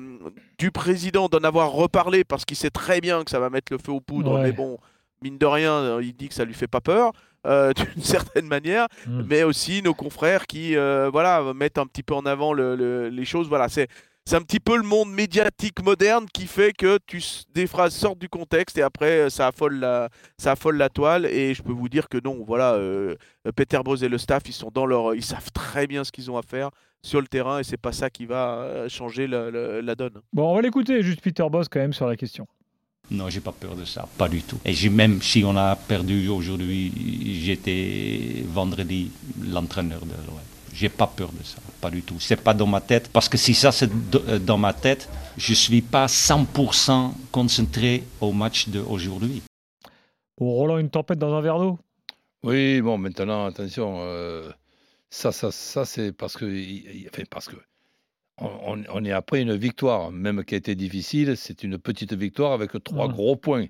du 0.59 0.71
président 0.71 1.29
d'en 1.29 1.43
avoir 1.43 1.73
reparlé 1.73 2.23
parce 2.25 2.45
qu'il 2.45 2.57
sait 2.57 2.71
très 2.71 3.01
bien 3.01 3.25
que 3.25 3.31
ça 3.31 3.41
va 3.41 3.51
mettre 3.51 3.73
le 3.73 3.79
feu 3.85 3.91
aux 3.93 4.01
poudres. 4.01 4.35
Ouais. 4.35 4.43
Mais 4.45 4.53
bon, 4.53 4.79
mine 5.23 5.39
de 5.39 5.47
rien, 5.47 5.73
euh, 5.73 6.01
il 6.03 6.15
dit 6.15 6.29
que 6.29 6.35
ça 6.35 6.45
lui 6.45 6.55
fait 6.55 6.69
pas 6.69 6.81
peur. 6.81 7.13
Euh, 7.47 7.73
d'une 7.95 8.03
certaine 8.03 8.47
manière, 8.47 8.87
Mm. 9.07 9.23
mais 9.29 9.43
aussi 9.45 9.83
nos 9.83 9.95
confrères 9.95 10.47
qui 10.47 10.77
euh, 10.77 11.09
voilà, 11.13 11.53
mettent 11.55 11.79
un 11.79 11.87
petit 11.87 12.03
peu 12.03 12.15
en 12.15 12.27
avant 12.27 12.53
le- 12.53 12.77
le- 12.77 13.09
les 13.09 13.25
choses. 13.25 13.49
Voilà, 13.49 13.69
c'est 13.69 13.89
c'est 14.29 14.35
un 14.35 14.43
petit 14.43 14.59
peu 14.59 14.77
le 14.77 14.83
monde 14.83 15.13
médiatique 15.13 15.81
moderne 15.85 16.27
qui 16.35 16.47
fait 16.49 16.73
que 16.73 16.99
tu, 17.07 17.23
des 17.55 17.69
phrases 17.69 17.95
sortent 17.95 18.19
du 18.19 18.29
contexte 18.29 18.77
et 18.77 18.83
après 18.83 19.21
euh, 19.21 19.31
ça 19.31 19.47
affole 19.47 19.77
la, 19.79 20.09
ça 20.37 20.53
affole 20.53 20.77
la 20.77 20.89
toile. 20.89 21.27
Et 21.27 21.55
je 21.55 21.63
peux 21.63 21.71
vous 21.73 21.89
dire 21.89 22.09
que 22.09 22.19
non, 22.25 22.43
voilà, 22.45 22.73
euh, 22.75 23.15
Peter 23.55 23.79
Bros 23.85 23.95
et 23.95 24.09
le 24.09 24.19
staff, 24.19 24.43
ils 24.47 24.53
sont 24.53 24.73
dans 24.75 24.85
leur, 24.85 25.15
ils 25.15 25.25
savent 25.25 25.53
très 25.53 25.87
bien 25.87 26.03
ce 26.03 26.11
qu'ils 26.11 26.29
ont 26.29 26.37
à 26.39 26.43
faire 26.43 26.71
sur 27.05 27.21
le 27.21 27.29
terrain 27.29 27.61
et 27.61 27.63
c'est 27.63 27.77
pas 27.77 27.93
ça 27.93 28.11
qui 28.11 28.27
va 28.27 28.89
changer 28.89 29.29
la, 29.29 29.49
la- 29.53 29.81
la 29.81 29.95
donne. 29.95 30.21
Bon, 30.33 30.51
on 30.51 30.57
va 30.57 30.63
l'écouter, 30.63 31.03
juste 31.05 31.21
Peter 31.21 31.45
Boss 31.49 31.69
quand 31.69 31.79
même 31.79 31.93
sur 31.93 32.09
la 32.09 32.17
question. 32.17 32.49
Non, 33.11 33.29
j'ai 33.31 33.41
pas 33.41 33.53
peur 33.53 33.77
de 33.77 33.85
ça, 33.85 34.09
pas 34.19 34.29
du 34.29 34.43
tout. 34.43 34.59
Et 34.65 34.73
j'ai 34.73 34.89
même 34.89 35.23
si 35.23 35.45
on 35.45 35.57
a 35.57 35.77
perdu 35.77 36.29
aujourd'hui, 36.29 36.93
j'étais 37.43 38.45
vendredi 38.49 39.11
l'entraîneur 39.41 40.01
de 40.01 40.11
l'OM. 40.27 40.41
J'ai 40.75 40.89
pas 40.89 41.07
peur 41.07 41.31
de 41.33 41.43
ça, 41.45 41.59
pas 41.81 41.89
du 41.89 42.03
tout. 42.03 42.17
C'est 42.19 42.37
pas 42.43 42.53
dans 42.53 42.67
ma 42.67 42.81
tête, 42.81 43.09
parce 43.13 43.29
que 43.29 43.39
si 43.39 43.55
ça 43.55 43.71
c'est 43.73 43.89
de- 44.11 44.39
dans 44.39 44.59
ma 44.59 44.73
tête, 44.75 45.09
je 45.39 45.55
suis 45.55 45.81
pas 45.83 46.07
100% 46.09 47.15
concentré 47.31 48.03
au 48.21 48.33
match 48.33 48.69
d'aujourd'hui. 48.69 49.43
Bon, 50.39 50.51
Roland, 50.53 50.79
une 50.79 50.91
tempête 50.91 51.19
dans 51.19 51.33
un 51.33 51.41
verre 51.41 51.59
d'eau? 51.59 51.79
Oui, 52.43 52.81
bon, 52.83 52.99
maintenant, 52.99 53.47
attention, 53.47 53.99
euh, 54.01 54.51
ça, 55.09 55.33
ça, 55.33 55.51
ça 55.51 55.85
c'est 55.85 56.13
parce 56.13 56.37
que, 56.37 56.45
enfin, 57.09 57.23
parce 57.31 57.47
que 57.47 57.57
on, 58.41 59.05
est 59.05 59.13
après 59.13 59.41
une 59.43 59.55
victoire, 59.57 60.11
même 60.13 60.45
qui 60.45 60.55
a 60.55 60.59
été 60.59 60.75
difficile, 60.75 61.37
c'est 61.37 61.63
une 61.63 61.79
petite 61.79 62.13
victoire 62.13 62.53
avec 62.53 62.71
trois 62.85 63.07
Ouais. 63.07 63.13
gros 63.13 63.37
points. 63.37 63.67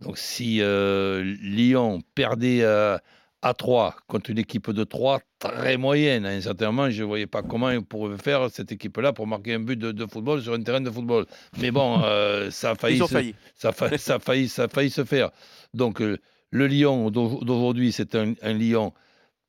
Donc, 0.00 0.18
si 0.18 0.58
euh, 0.60 1.22
Lyon 1.40 2.00
perdait 2.14 2.60
euh, 2.62 2.98
à 3.40 3.54
3 3.54 3.96
contre 4.06 4.30
une 4.30 4.38
équipe 4.38 4.70
de 4.70 4.84
3 4.84 5.20
très 5.38 5.76
moyenne, 5.78 6.26
à 6.26 6.30
un 6.30 6.40
certain 6.40 6.66
moment, 6.72 6.90
je 6.90 7.02
ne 7.02 7.06
voyais 7.06 7.26
pas 7.26 7.42
comment 7.42 7.70
ils 7.70 7.82
pourraient 7.82 8.18
faire 8.18 8.50
cette 8.50 8.72
équipe-là 8.72 9.12
pour 9.12 9.26
marquer 9.26 9.54
un 9.54 9.60
but 9.60 9.78
de, 9.78 9.92
de 9.92 10.06
football 10.06 10.42
sur 10.42 10.52
un 10.54 10.62
terrain 10.62 10.80
de 10.80 10.90
football. 10.90 11.26
Mais 11.60 11.70
bon, 11.70 12.00
euh, 12.04 12.50
ça 12.50 12.72
a 12.72 12.74
failli 12.74 12.98
se- 12.98 13.04
failli. 13.06 13.34
ça 13.54 13.72
fa- 13.72 13.96
ça 13.96 14.16
a 14.16 14.18
failli, 14.18 14.48
ça 14.48 14.64
a 14.64 14.68
failli 14.68 14.90
se 14.90 15.04
faire. 15.04 15.30
Donc, 15.72 16.00
le 16.00 16.66
Lyon 16.66 17.10
d'au- 17.10 17.42
d'aujourd'hui, 17.42 17.92
c'est 17.92 18.14
un, 18.14 18.34
un 18.42 18.52
Lyon 18.52 18.92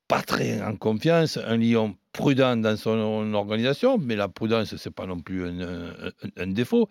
pas 0.08 0.22
très 0.22 0.62
en 0.62 0.76
confiance, 0.76 1.38
un 1.38 1.58
Lyon 1.58 1.96
prudent 2.14 2.56
dans 2.58 2.78
son 2.78 3.34
organisation, 3.34 3.98
mais 3.98 4.16
la 4.16 4.28
prudence, 4.28 4.76
c'est 4.78 4.94
pas 4.94 5.06
non 5.06 5.20
plus 5.20 5.46
un, 5.46 6.48
défaut. 6.48 6.90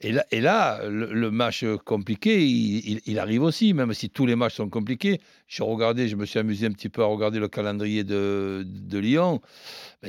Et 0.00 0.40
là, 0.40 0.80
le, 0.88 1.30
match 1.30 1.64
compliqué, 1.84 2.44
il, 2.44 3.18
arrive 3.18 3.42
aussi, 3.42 3.72
même 3.72 3.92
si 3.94 4.10
tous 4.10 4.26
les 4.26 4.34
matchs 4.34 4.56
sont 4.56 4.68
compliqués. 4.68 5.20
Je 5.46 5.62
regardais, 5.62 6.08
je 6.08 6.16
me 6.16 6.24
suis 6.24 6.40
amusé 6.40 6.66
un 6.66 6.72
petit 6.72 6.88
peu 6.88 7.02
à 7.02 7.06
regarder 7.06 7.38
le 7.38 7.48
calendrier 7.48 8.02
de, 8.02 8.64
Lyon. 8.92 9.40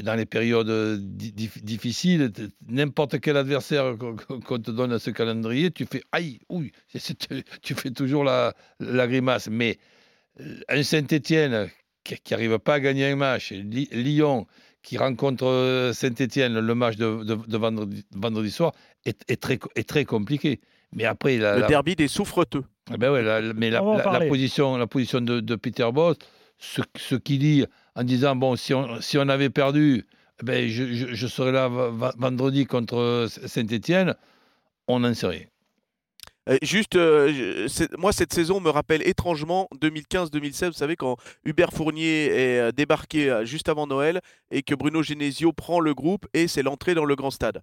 Dans 0.01 0.15
les 0.15 0.25
périodes 0.25 1.00
di- 1.00 1.31
dif- 1.31 1.63
difficiles, 1.63 2.31
n'importe 2.67 3.19
quel 3.19 3.38
adversaire 3.38 3.95
qu'on 4.45 4.60
te 4.60 4.72
donne 4.72 4.93
à 4.93 5.00
ce 5.00 5.12
calendrier, 5.12 5.69
tu 5.69 5.86
fais 5.86 6.01
aïe, 6.12 6.39
ouille, 6.50 6.72
tu 7.62 7.75
fais 7.75 7.91
toujours 7.91 8.24
la, 8.24 8.55
la 8.79 9.07
grimace. 9.07 9.50
Mais 9.50 9.77
euh, 10.39 10.60
un 10.69 10.81
Saint-Étienne 10.81 11.69
qui 12.03 12.33
n'arrive 12.33 12.60
pas 12.60 12.75
à 12.75 12.79
gagner 12.79 13.05
un 13.05 13.15
match, 13.15 13.51
Lyon 13.51 14.45
qui 14.81 14.98
rencontre 14.98 15.91
Saint-Étienne 15.93 16.60
le 16.60 16.75
match 16.75 16.98
de, 16.98 17.24
de- 17.24 17.36
de 17.48 17.57
vendredi, 17.57 18.05
vendredi 18.12 18.51
soir 18.51 18.74
est, 19.05 19.24
est 19.29 19.41
très, 19.41 19.57
est 19.75 19.88
très 19.88 20.03
compliqué. 20.03 20.60
Mais 20.93 21.05
après, 21.05 21.38
la, 21.38 21.55
Le 21.55 21.62
la- 21.62 21.67
derby 21.67 21.95
des 21.95 22.07
souffreteux. 22.10 22.63
ah 22.91 22.98
ben 22.98 23.12
ouais, 23.12 23.24
la- 23.24 23.39
la- 23.41 23.53
mais 23.53 23.69
la, 23.69 23.79
position, 24.27 24.75
la 24.77 24.86
position 24.88 25.22
de, 25.22 25.39
de 25.39 25.55
Peter 25.55 25.89
Boss, 25.93 26.17
ce, 26.60 26.81
ce 26.98 27.15
qu'il 27.15 27.39
dit 27.39 27.65
en 27.95 28.03
disant 28.03 28.36
bon, 28.36 28.55
si 28.57 28.74
on, 28.74 29.00
si 29.01 29.17
on 29.17 29.27
avait 29.29 29.50
perdu, 29.50 30.05
eh 30.41 30.45
ben, 30.45 30.67
je, 30.67 30.93
je- 30.93 31.13
je 31.13 31.27
serais 31.27 31.51
là 31.53 31.69
vendredi 31.69 32.65
contre 32.65 33.27
Saint-Étienne, 33.29 34.15
on 34.88 35.00
n'en 35.00 35.13
sait 35.13 35.27
rien. 35.27 35.45
Euh, 36.50 36.57
juste, 36.62 36.95
euh, 36.95 37.67
moi, 37.97 38.12
cette 38.12 38.33
saison 38.33 38.59
me 38.59 38.69
rappelle 38.69 39.07
étrangement 39.07 39.67
2015-2016. 39.81 40.67
Vous 40.67 40.73
savez, 40.73 40.95
quand 40.95 41.17
Hubert 41.45 41.71
Fournier 41.71 42.25
est 42.25 42.59
euh, 42.59 42.71
débarqué 42.71 43.41
juste 43.45 43.69
avant 43.69 43.88
Noël 43.88 44.19
et 44.51 44.62
que 44.62 44.75
Bruno 44.75 45.01
Genesio 45.03 45.53
prend 45.53 45.79
le 45.79 45.93
groupe 45.93 46.27
et 46.33 46.47
c'est 46.47 46.63
l'entrée 46.63 46.95
dans 46.95 47.05
le 47.05 47.15
grand 47.15 47.31
stade. 47.31 47.62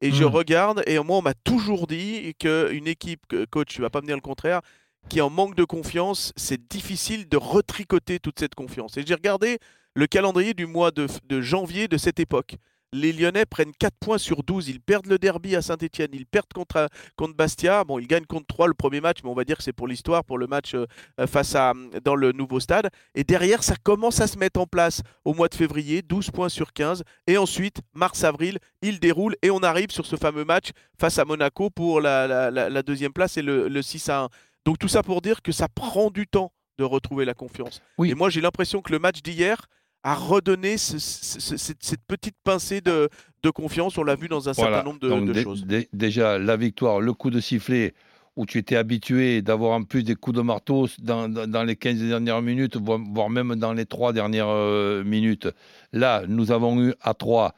Et 0.00 0.10
je 0.10 0.24
Mm. 0.24 0.28
regarde, 0.28 0.82
et 0.86 0.98
moi, 0.98 1.18
on 1.18 1.22
m'a 1.22 1.34
toujours 1.34 1.86
dit 1.86 2.34
qu'une 2.38 2.88
équipe, 2.88 3.22
coach, 3.50 3.68
tu 3.68 3.82
vas 3.82 3.90
pas 3.90 4.00
me 4.00 4.06
dire 4.06 4.16
le 4.16 4.22
contraire, 4.22 4.60
qui 5.08 5.18
est 5.18 5.22
en 5.22 5.30
manque 5.30 5.54
de 5.54 5.64
confiance, 5.64 6.32
c'est 6.36 6.68
difficile 6.68 7.28
de 7.28 7.36
retricoter 7.36 8.18
toute 8.18 8.38
cette 8.38 8.54
confiance. 8.54 8.96
Et 8.96 9.04
j'ai 9.06 9.14
regardé 9.14 9.58
le 9.94 10.06
calendrier 10.06 10.54
du 10.54 10.66
mois 10.66 10.90
de, 10.90 11.06
de 11.28 11.40
janvier 11.40 11.86
de 11.86 11.98
cette 11.98 12.18
époque. 12.18 12.56
Les 12.94 13.12
Lyonnais 13.12 13.46
prennent 13.46 13.72
4 13.78 13.94
points 14.00 14.18
sur 14.18 14.42
12. 14.42 14.68
Ils 14.68 14.80
perdent 14.80 15.06
le 15.06 15.18
derby 15.18 15.56
à 15.56 15.62
Saint-Etienne. 15.62 16.10
Ils 16.12 16.26
perdent 16.26 16.52
contre, 16.54 16.88
contre 17.16 17.34
Bastia. 17.34 17.84
Bon, 17.84 17.98
ils 17.98 18.06
gagnent 18.06 18.26
contre 18.26 18.46
3 18.46 18.68
le 18.68 18.74
premier 18.74 19.00
match, 19.00 19.18
mais 19.24 19.30
on 19.30 19.34
va 19.34 19.44
dire 19.44 19.56
que 19.56 19.62
c'est 19.62 19.72
pour 19.72 19.88
l'histoire, 19.88 20.24
pour 20.24 20.36
le 20.38 20.46
match 20.46 20.74
euh, 20.74 20.86
face 21.26 21.54
à 21.54 21.72
dans 22.04 22.14
le 22.16 22.32
nouveau 22.32 22.60
stade. 22.60 22.90
Et 23.14 23.24
derrière, 23.24 23.62
ça 23.62 23.76
commence 23.82 24.20
à 24.20 24.26
se 24.26 24.38
mettre 24.38 24.60
en 24.60 24.66
place 24.66 25.02
au 25.24 25.32
mois 25.34 25.48
de 25.48 25.54
février, 25.54 26.02
12 26.02 26.30
points 26.30 26.48
sur 26.50 26.72
15. 26.72 27.02
Et 27.26 27.38
ensuite, 27.38 27.80
mars-avril, 27.94 28.58
il 28.82 29.00
déroule 29.00 29.36
et 29.42 29.50
on 29.50 29.60
arrive 29.60 29.90
sur 29.90 30.04
ce 30.06 30.16
fameux 30.16 30.44
match 30.44 30.70
face 31.00 31.18
à 31.18 31.24
Monaco 31.24 31.70
pour 31.70 32.00
la, 32.00 32.26
la- 32.26 32.50
la- 32.50 32.68
la 32.68 32.82
deuxième 32.82 33.12
place 33.12 33.36
et 33.36 33.42
le, 33.42 33.68
le 33.68 33.82
6 33.82 34.08
à 34.10 34.22
1. 34.24 34.28
Donc 34.64 34.78
tout 34.78 34.88
ça 34.88 35.02
pour 35.02 35.22
dire 35.22 35.40
que 35.42 35.50
ça 35.52 35.66
prend 35.68 36.10
du 36.10 36.26
temps 36.26 36.52
de 36.78 36.84
retrouver 36.84 37.24
la 37.24 37.34
confiance. 37.34 37.82
Oui. 37.98 38.10
Et 38.10 38.14
moi, 38.14 38.28
j'ai 38.30 38.40
l'impression 38.40 38.80
que 38.82 38.92
le 38.92 38.98
match 38.98 39.22
d'hier 39.22 39.66
ce- 40.04 40.98
ce- 40.98 41.40
ce- 41.40 41.74
cette, 41.78 42.02
petite 42.06 42.34
pincée 42.42 42.80
de, 42.80 43.08
de 43.42 43.50
confiance. 43.50 43.96
On 43.98 44.02
l'a 44.04 44.16
vu 44.16 44.28
dans 44.28 44.48
un 44.48 44.52
Voilà. 44.52 44.76
certain 44.78 44.88
nombre 44.88 45.00
de, 45.00 45.08
Donc, 45.08 45.26
de 45.26 45.32
dé- 45.32 45.42
choses. 45.42 45.64
dé- 45.64 45.88
déjà, 45.92 46.38
la 46.38 46.56
victoire, 46.56 47.00
le 47.00 47.12
coup 47.12 47.30
de 47.30 47.40
sifflet, 47.40 47.94
où 48.34 48.46
tu 48.46 48.58
étais 48.58 48.76
habitué 48.76 49.42
d'avoir 49.42 49.72
en 49.72 49.84
plus 49.84 50.02
des 50.02 50.14
coups 50.14 50.36
de 50.36 50.42
marteau 50.42 50.88
dans, 50.98 51.28
dans- 51.28 51.46
dans 51.46 51.62
les 51.64 51.76
15 51.76 51.98
dernières 52.00 52.40
minutes, 52.42 52.76
voire, 52.78 53.28
même 53.30 53.54
dans 53.56 53.74
les 53.74 53.84
3 53.86 54.12
dernières 54.12 54.48
euh, 54.48 55.04
minutes. 55.04 55.48
Là, 55.92 56.22
nous 56.26 56.50
avons 56.50 56.82
eu 56.82 56.94
à 57.02 57.12
3 57.14 57.54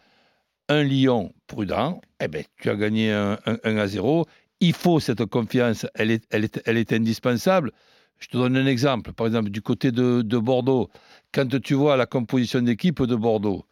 un 0.68 0.82
Lyon 0.82 1.32
prudent. 1.46 2.00
Eh 2.20 2.26
ben, 2.28 2.42
tu 2.60 2.70
as 2.70 2.74
gagné 2.76 3.12
un, 3.12 3.38
un- 3.46 3.58
un 3.62 3.76
à 3.76 3.86
0. 3.86 4.26
Il 4.60 4.72
faut 4.72 4.98
cette 4.98 5.24
confiance, 5.26 5.86
elle 5.94 6.10
est, 6.10 6.24
elle 6.30 6.44
est, 6.44 6.60
elle 6.66 6.76
est 6.78 6.92
indispensable. 6.92 7.70
Je 8.18 8.28
te 8.28 8.36
donne 8.36 8.56
un 8.56 8.66
exemple. 8.66 9.12
Par 9.12 9.26
exemple, 9.26 9.50
du 9.50 9.60
côté 9.62 9.92
de, 9.92 10.22
de 10.22 10.38
Bordeaux, 10.38 10.88
quand 11.34 11.60
tu 11.60 11.74
vois 11.74 11.96
la 11.96 12.06
composition 12.06 12.62
d'équipe 12.62 13.02
de 13.02 13.16
Bordeaux, 13.16 13.66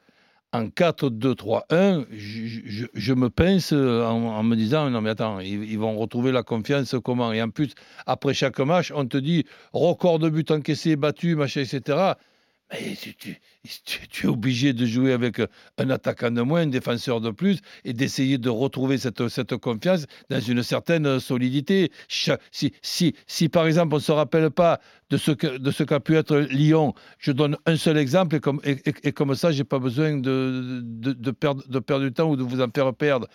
en 0.52 0.66
4-2-3-1, 0.66 2.07
je, 2.11 3.14
me 3.14 3.31
pince 3.31 3.73
en, 3.73 3.76
en 3.76 4.42
me 4.42 4.54
disant 4.54 4.90
non 4.90 5.00
mais 5.00 5.11
attends, 5.11 5.40
ils, 5.40 5.64
ils 5.64 5.78
vont 5.78 5.97
retrouver 5.97 6.31
la 6.31 6.42
confiance 6.42 6.95
comment? 7.02 7.33
Et 7.33 7.40
en 7.40 7.49
plus, 7.49 7.73
après 8.04 8.35
chaque 8.35 8.59
match, 8.59 8.92
on 8.95 9.07
te 9.07 9.16
dit 9.16 9.47
record 9.73 10.19
de 10.19 10.28
buts 10.28 10.45
encaissés, 10.50 10.97
battus, 10.97 11.37
machin, 11.37 11.62
etc. 11.62 12.14
Mais 12.73 12.95
tu, 12.97 13.14
tu- 14.09 14.26
es 14.26 14.29
obligé 14.29 14.73
de 14.73 14.87
jouer 14.87 15.12
avec 15.12 15.41
un 15.76 15.91
attaquant 15.91 16.31
de 16.31 16.41
moins, 16.41 16.62
un 16.62 16.67
défenseur 16.69 17.21
de 17.21 17.31
plus, 17.31 17.61
et 17.85 17.93
d'essayer 17.93 18.38
de 18.38 18.49
retrouver 18.49 18.97
cette, 18.97 19.29
cette 19.29 19.57
confiance 19.59 20.07
dans 20.31 20.41
une 20.41 20.62
certaine 20.62 21.21
solidité. 21.21 21.93
Si, 22.09 22.73
si, 22.81 23.14
si 23.26 23.49
par 23.49 23.67
exemple 23.67 23.95
on 23.95 23.99
ne 23.99 24.02
se 24.02 24.12
rappelle 24.12 24.50
pas 24.50 24.81
de 25.11 25.19
ce 25.19 25.83
qu'a 25.83 26.00
pu 26.00 26.17
être 26.17 26.38
Lyon, 26.38 26.95
je 27.19 27.33
donne 27.33 27.57
un 27.67 27.76
seul 27.76 27.99
exemple, 27.99 28.37
et 28.37 28.41
comme, 28.41 28.61
et 28.64 29.12
comme 29.12 29.35
ça, 29.35 29.52
je 29.52 29.59
n'ai 29.59 29.64
pas 29.64 29.79
besoin 29.79 30.17
de, 30.17 30.81
de, 30.83 31.12
de 31.12 31.31
perdre, 31.31 31.62
de 31.69 31.79
perdre 31.79 32.05
du 32.07 32.12
temps 32.12 32.31
ou 32.31 32.37
de 32.37 32.43
vous 32.43 32.62
en 32.62 32.69
faire 32.75 32.95
perdre. 32.95 33.29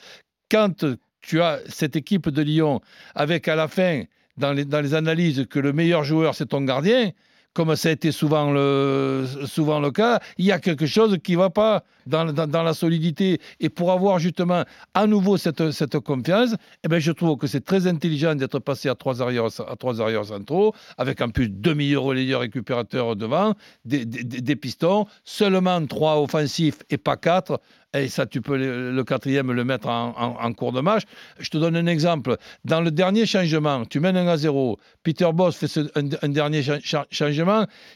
Quand 0.50 0.84
tu 1.22 1.42
as 1.42 1.60
cette 1.68 1.96
équipe 1.96 2.30
de 2.30 2.42
Lyon, 2.42 2.82
avec 3.14 3.48
à 3.48 3.56
la 3.56 3.68
fin, 3.68 4.04
dans 4.38 4.54
les, 4.54 4.66
dans 4.66 4.82
les 4.82 4.94
analyses, 4.96 5.46
que 5.50 5.60
le 5.60 5.74
meilleur 5.74 6.04
joueur, 6.04 6.34
c'est 6.34 6.48
ton 6.48 6.62
gardien, 6.62 7.12
comme 7.58 7.76
ça 7.76 7.90
a 7.90 7.92
été 7.94 8.12
souvent 8.12 8.52
le, 8.52 9.26
souvent 9.48 9.80
le 9.80 9.90
cas, 9.90 10.20
il 10.38 10.46
y 10.46 10.52
a 10.52 10.60
quelque 10.60 10.86
chose 10.86 11.18
qui 11.24 11.32
ne 11.32 11.38
va 11.40 11.50
pas 11.50 11.84
dans, 12.06 12.32
dans- 12.32 12.62
la 12.64 12.76
solidité. 12.76 13.40
Et 13.60 13.70
pour 13.70 13.92
avoir 13.92 14.20
justement 14.20 14.64
à 14.94 15.08
nouveau 15.08 15.38
cette, 15.38 15.72
cette 15.72 15.98
confiance, 16.00 16.52
eh 16.84 16.88
ben, 16.88 17.00
je 17.00 17.12
trouve 17.12 17.36
que 17.38 17.48
c'est 17.48 17.66
très 17.66 17.88
intelligent 17.88 18.36
d'être 18.36 18.60
passé 18.60 18.90
à 18.90 18.96
trois, 18.96 19.24
arrières, 19.24 19.48
à 19.68 19.76
trois 19.76 20.00
arrières 20.00 20.26
centraux, 20.26 20.76
avec 21.00 21.20
en 21.20 21.30
plus 21.30 21.50
deux 21.50 21.74
milieux 21.74 21.98
relayeurs 21.98 22.42
récupérateurs 22.42 23.16
devant, 23.16 23.56
des, 23.86 24.06
des- 24.06 24.56
pistons, 24.56 25.08
seulement 25.24 25.84
trois 25.88 26.22
offensifs 26.22 26.78
et 26.92 26.98
pas 27.00 27.18
quatre. 27.18 27.60
Et 27.96 28.10
ça, 28.10 28.26
tu 28.26 28.42
peux 28.42 28.58
le, 28.58 29.04
quatrième 29.04 29.52
le 29.52 29.64
mettre 29.64 29.88
en, 29.88 30.10
en- 30.26 30.36
cours 30.54 30.74
de 30.74 30.82
match. 30.82 31.04
Je 31.40 31.50
te 31.50 31.58
donne 31.58 31.76
un 31.78 31.88
exemple. 31.88 32.36
Dans 32.66 32.82
le 32.82 32.92
dernier 32.92 33.26
changement, 33.26 33.86
tu 33.86 34.00
mènes 34.02 34.18
1 34.18 34.28
à 34.28 34.38
0. 34.38 34.78
Peter 35.04 35.30
Boss 35.34 35.56
fait 35.56 35.72
un, 35.96 36.30
dernier 36.30 36.62
cha- 36.68 36.82
cha- 36.82 37.08
changement 37.10 37.47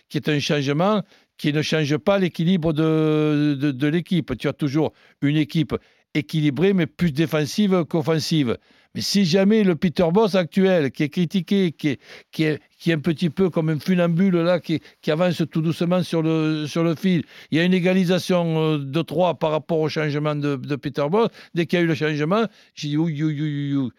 qui 0.09 0.17
est 0.17 0.29
un 0.29 0.39
changement 0.39 1.01
qui 1.37 1.53
ne 1.53 1.61
change 1.63 1.97
pas 1.97 2.19
l'équilibre 2.19 2.71
de, 2.71 3.57
de- 3.59 3.87
l'équipe. 3.87 4.37
Tu 4.37 4.47
as 4.47 4.53
toujours 4.53 4.93
une 5.23 5.37
équipe 5.37 5.73
équilibrée, 6.13 6.73
mais 6.73 6.85
plus 6.85 7.11
défensive 7.11 7.83
qu'offensive. 7.89 8.57
Mais 8.93 9.01
si 9.01 9.25
jamais 9.25 9.63
le 9.63 9.75
Peter 9.75 10.05
Boss 10.13 10.35
actuel, 10.35 10.91
qui 10.91 11.03
est 11.03 11.09
critiqué, 11.09 11.71
qui 11.71 11.87
est, 11.89 11.99
qui 12.31 12.43
est, 12.43 12.59
qui 12.77 12.91
est 12.91 12.93
un 12.93 12.99
petit 12.99 13.29
peu 13.31 13.49
comme 13.49 13.69
un 13.69 13.79
funambule 13.79 14.35
là, 14.35 14.59
qui, 14.59 14.81
qui 15.01 15.09
avance 15.09 15.41
tout 15.49 15.61
doucement 15.61 16.03
sur 16.03 16.21
le, 16.21 16.67
sur 16.67 16.83
le 16.83 16.93
fil, 16.93 17.23
il 17.49 17.57
y 17.57 17.61
a 17.61 17.63
une 17.63 17.73
égalisation 17.73 18.73
euh, 18.73 18.77
de 18.77 19.01
3 19.01 19.39
par 19.39 19.51
rapport 19.51 19.79
au 19.79 19.89
changement 19.89 20.35
de, 20.35 20.57
Peter 20.75 21.05
Boss. 21.09 21.29
Dès 21.55 21.65
qu'il 21.65 21.79
y 21.79 21.81
a 21.81 21.85
eu 21.85 21.87
le 21.87 21.95
changement, 21.95 22.45
j'ai 22.75 22.89
dit 22.89 22.97
oui, 22.97 23.23
oui, 23.23 23.73
oui, 23.75 23.89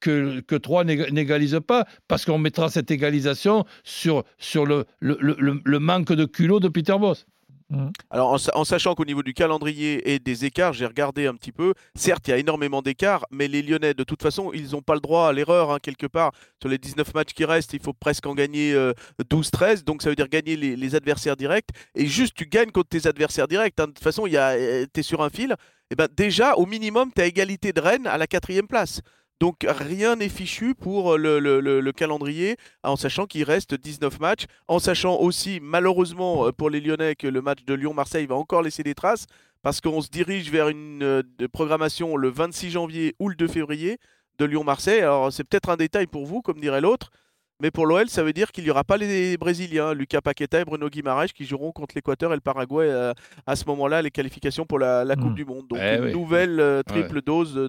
que, 0.00 0.40
que 0.40 0.54
3 0.56 0.84
n'égalise 0.84 1.60
pas, 1.66 1.84
parce 2.08 2.24
qu'on 2.24 2.38
mettra 2.38 2.68
cette 2.70 2.90
égalisation 2.90 3.64
sur, 3.84 4.24
sur 4.38 4.66
le, 4.66 4.84
le, 5.00 5.26
le, 5.64 5.78
manque 5.78 6.12
de 6.12 6.24
culot 6.24 6.60
de 6.60 6.68
Peter 6.68 6.96
Boss. 6.98 7.26
Alors 8.10 8.32
en, 8.32 8.38
sa- 8.38 8.56
en 8.56 8.64
sachant 8.64 8.96
qu'au 8.96 9.04
niveau 9.04 9.22
du 9.22 9.32
calendrier 9.32 10.12
et 10.12 10.18
des 10.18 10.44
écarts, 10.44 10.72
j'ai 10.72 10.86
regardé 10.86 11.28
un 11.28 11.34
petit 11.36 11.52
peu. 11.52 11.74
Certes, 11.94 12.26
il 12.26 12.32
y 12.32 12.34
a 12.34 12.38
énormément 12.38 12.82
d'écarts, 12.82 13.24
mais 13.30 13.46
les 13.46 13.62
Lyonnais, 13.62 13.94
de 13.94 14.02
toute 14.02 14.22
façon, 14.22 14.50
ils 14.52 14.72
n'ont 14.72 14.82
pas 14.82 14.94
le 14.94 15.00
droit 15.00 15.28
à 15.28 15.32
l'erreur 15.32 15.70
hein, 15.70 15.78
quelque 15.80 16.08
part. 16.08 16.32
Sur 16.60 16.68
les 16.68 16.78
19 16.78 17.14
matchs 17.14 17.32
qui 17.32 17.44
restent, 17.44 17.72
il 17.72 17.80
faut 17.80 17.92
presque 17.92 18.26
en 18.26 18.34
gagner 18.34 18.74
euh, 18.74 18.92
12-13, 19.22 19.84
donc 19.84 20.02
ça 20.02 20.08
veut 20.08 20.16
dire 20.16 20.26
gagner 20.28 20.56
les, 20.56 20.94
adversaires 20.96 21.36
directs. 21.36 21.68
Et 21.94 22.06
juste, 22.06 22.34
tu 22.34 22.46
gagnes 22.46 22.72
contre 22.72 22.88
tes 22.88 23.06
adversaires 23.06 23.46
directs. 23.46 23.74
hein. 23.78 23.86
De 23.86 23.92
toute 23.92 24.02
façon, 24.02 24.24
tu 24.26 24.34
es 24.34 25.02
sur 25.04 25.22
un 25.22 25.30
fil. 25.30 25.54
Et 25.92 25.94
ben 25.94 26.08
déjà, 26.16 26.54
au 26.56 26.66
minimum, 26.66 27.10
tu 27.14 27.20
as 27.22 27.26
égalité 27.26 27.72
de 27.72 27.80
Rennes 27.80 28.08
à 28.08 28.18
la 28.18 28.26
quatrième 28.26 28.66
place. 28.66 29.00
Donc 29.40 29.64
rien 29.66 30.16
n'est 30.16 30.28
fichu 30.28 30.74
pour 30.74 31.16
le, 31.16 31.38
le- 31.40 31.60
le- 31.60 31.80
le 31.80 31.92
calendrier, 31.92 32.56
en 32.82 32.96
sachant 32.96 33.26
qu'il 33.26 33.42
reste 33.44 33.74
19 33.74 34.20
matchs, 34.20 34.44
en 34.68 34.78
sachant 34.78 35.16
aussi 35.18 35.60
malheureusement 35.62 36.46
euh, 36.46 36.52
pour 36.52 36.68
les 36.68 36.80
Lyonnais 36.80 37.14
que 37.16 37.26
le 37.26 37.40
match 37.40 37.64
de 37.64 37.72
Lyon-Marseille 37.74 38.26
va 38.26 38.34
encore 38.34 38.60
laisser 38.62 38.82
des 38.82 38.94
traces, 38.94 39.26
parce 39.62 39.80
qu'on 39.80 40.02
se 40.02 40.10
dirige 40.10 40.50
vers 40.50 40.68
une 40.68 41.02
euh, 41.02 41.22
programmation 41.54 42.16
le 42.16 42.28
26 42.28 42.70
janvier 42.70 43.14
ou 43.18 43.30
le 43.30 43.34
2 43.34 43.48
février 43.48 43.98
de 44.38 44.44
Lyon-Marseille. 44.44 45.00
Alors 45.00 45.32
c'est 45.32 45.44
peut-être 45.44 45.70
un 45.70 45.76
détail 45.76 46.06
pour 46.06 46.26
vous, 46.26 46.42
comme 46.42 46.60
dirait 46.60 46.82
l'autre, 46.82 47.10
mais 47.60 47.70
pour 47.70 47.86
l'OL, 47.86 48.08
ça 48.08 48.22
veut 48.22 48.32
dire 48.32 48.52
qu'il 48.52 48.64
n'y 48.64 48.70
aura 48.70 48.84
pas 48.84 48.96
les 48.96 49.36
Brésiliens, 49.36 49.94
Lucas 49.94 50.20
Paqueta 50.20 50.60
et 50.60 50.64
Bruno 50.64 50.88
Guimaraes, 50.88 51.28
qui 51.28 51.44
joueront 51.44 51.72
contre 51.72 51.94
l'Équateur 51.94 52.32
et 52.32 52.34
le 52.34 52.40
Paraguay 52.40 52.86
euh, 52.88 53.12
à 53.46 53.56
ce 53.56 53.64
moment-là, 53.66 54.02
les 54.02 54.10
qualifications 54.10 54.64
pour 54.66 54.78
la, 54.78 55.04
la 55.04 55.16
Coupe 55.16 55.30
Mm. 55.32 55.34
du 55.34 55.44
Monde. 55.44 55.66
Donc 55.68 55.78
Eh 55.82 55.96
une 55.96 56.04
oui. 56.06 56.12
nouvelle 56.12 56.58
euh, 56.60 56.82
triple 56.82 57.22
dose 57.22 57.54
de, 57.54 57.68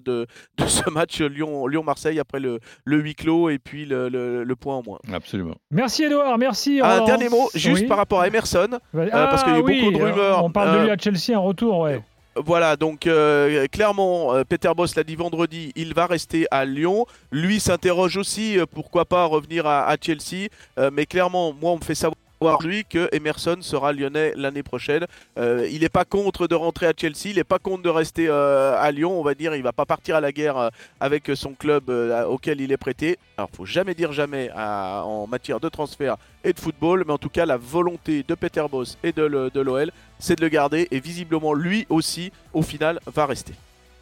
de 0.58 0.66
ce 0.66 0.88
match 0.90 1.20
Lyon- 1.20 1.66
Lyon-Marseille 1.66 2.18
après 2.18 2.40
le, 2.40 2.58
le 2.84 2.98
huis 3.00 3.14
clos 3.14 3.50
et 3.50 3.58
puis 3.58 3.84
le, 3.84 4.08
le- 4.08 4.44
le 4.44 4.56
point 4.56 4.76
en 4.76 4.82
moins. 4.82 4.98
Absolument. 5.12 5.54
Merci 5.70 6.04
Edouard, 6.04 6.38
merci. 6.38 6.80
Un 6.82 7.02
euh, 7.02 7.06
dernier 7.06 7.28
mot, 7.28 7.48
juste 7.54 7.82
Oui. 7.82 7.86
par 7.88 7.96
rapport 7.98 8.20
à 8.20 8.28
Emerson. 8.28 8.68
Bah, 8.94 9.06
parce 9.10 9.42
qu'il 9.44 9.52
y 9.52 9.56
a 9.56 9.58
eu 9.58 9.62
oui, 9.62 9.80
beaucoup 9.80 9.98
de 9.98 10.02
rumeurs, 10.04 10.44
On 10.44 10.50
parle 10.50 10.72
de 10.72 10.76
euh, 10.78 10.84
lui 10.84 10.90
à 10.90 10.96
Chelsea, 10.98 11.36
un 11.36 11.40
retour, 11.40 11.78
ouais. 11.80 12.00
Voilà, 12.34 12.76
donc 12.76 13.06
euh, 13.06 13.66
clairement, 13.66 14.34
euh, 14.34 14.44
Peter 14.44 14.70
Boss 14.74 14.96
l'a 14.96 15.04
dit 15.04 15.16
vendredi, 15.16 15.72
il 15.76 15.92
va 15.92 16.06
rester 16.06 16.46
à 16.50 16.64
Lyon. 16.64 17.06
Lui 17.30 17.60
s'interroge 17.60 18.16
aussi, 18.16 18.58
euh, 18.58 18.64
pourquoi 18.64 19.04
pas 19.04 19.26
revenir 19.26 19.66
à, 19.66 19.94
Chelsea. 20.00 20.48
Mais 20.92 21.06
clairement, 21.06 21.52
moi, 21.52 21.72
on 21.72 21.76
me 21.76 21.82
fait 21.82 21.94
savoir 21.94 22.16
lui 22.62 22.84
que 22.84 23.08
Emerson 23.12 23.56
sera 23.60 23.92
lyonnais 23.92 24.32
l'année 24.36 24.62
prochaine. 24.62 25.06
Euh, 25.38 25.68
il 25.70 25.80
n'est 25.80 25.88
pas 25.88 26.04
contre 26.04 26.46
de 26.46 26.54
rentrer 26.54 26.86
à 26.86 26.92
Chelsea, 26.96 27.26
il 27.26 27.36
n'est 27.36 27.44
pas 27.44 27.58
contre 27.58 27.82
de 27.82 27.88
rester 27.88 28.26
euh, 28.28 28.74
à 28.78 28.90
Lyon, 28.90 29.18
on 29.18 29.22
va 29.22 29.34
dire. 29.34 29.54
Il 29.54 29.62
va 29.62 29.72
pas 29.72 29.84
partir 29.86 30.16
à 30.16 30.20
la 30.20 30.32
guerre 30.32 30.56
euh, 30.58 30.68
avec 31.00 31.30
son 31.34 31.52
club 31.54 31.90
euh, 31.90 32.24
auquel 32.24 32.60
il 32.60 32.72
est 32.72 32.76
prêté. 32.76 33.18
Alors, 33.36 33.50
faut 33.56 33.66
jamais 33.66 33.94
dire 33.94 34.12
jamais 34.12 34.50
à- 34.54 35.02
en 35.04 35.26
matière 35.26 35.60
de 35.60 35.68
transfert 35.68 36.16
et 36.44 36.52
de 36.52 36.58
football, 36.60 37.04
mais 37.06 37.12
en 37.12 37.18
tout 37.18 37.28
cas, 37.28 37.46
la 37.46 37.56
volonté 37.56 38.24
de 38.26 38.34
Peter 38.34 38.64
Boss 38.70 38.98
et 39.04 39.12
de 39.12 39.22
le- 39.22 39.50
de 39.50 39.60
l'OL, 39.60 39.90
c'est 40.18 40.36
de 40.36 40.42
le 40.42 40.48
garder. 40.48 40.88
Et 40.90 41.00
visiblement, 41.00 41.54
lui 41.54 41.86
aussi, 41.88 42.32
au 42.52 42.62
final, 42.62 42.98
va 43.06 43.26
rester. 43.26 43.52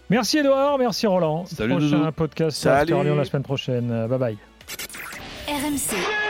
Merci 0.08 0.38
Edouard, 0.38 0.76
merci 0.78 1.06
Roland. 1.06 1.46
Salut, 1.46 1.72
Prochain 1.76 1.98
Doudou. 1.98 2.12
podcast 2.12 2.56
Salut. 2.56 2.92
After 2.94 3.04
Lyon 3.04 3.14
la 3.16 3.24
semaine 3.24 3.42
prochaine. 3.44 4.06
Bye 4.08 4.18
bye. 4.18 4.36
RMC. 5.48 6.29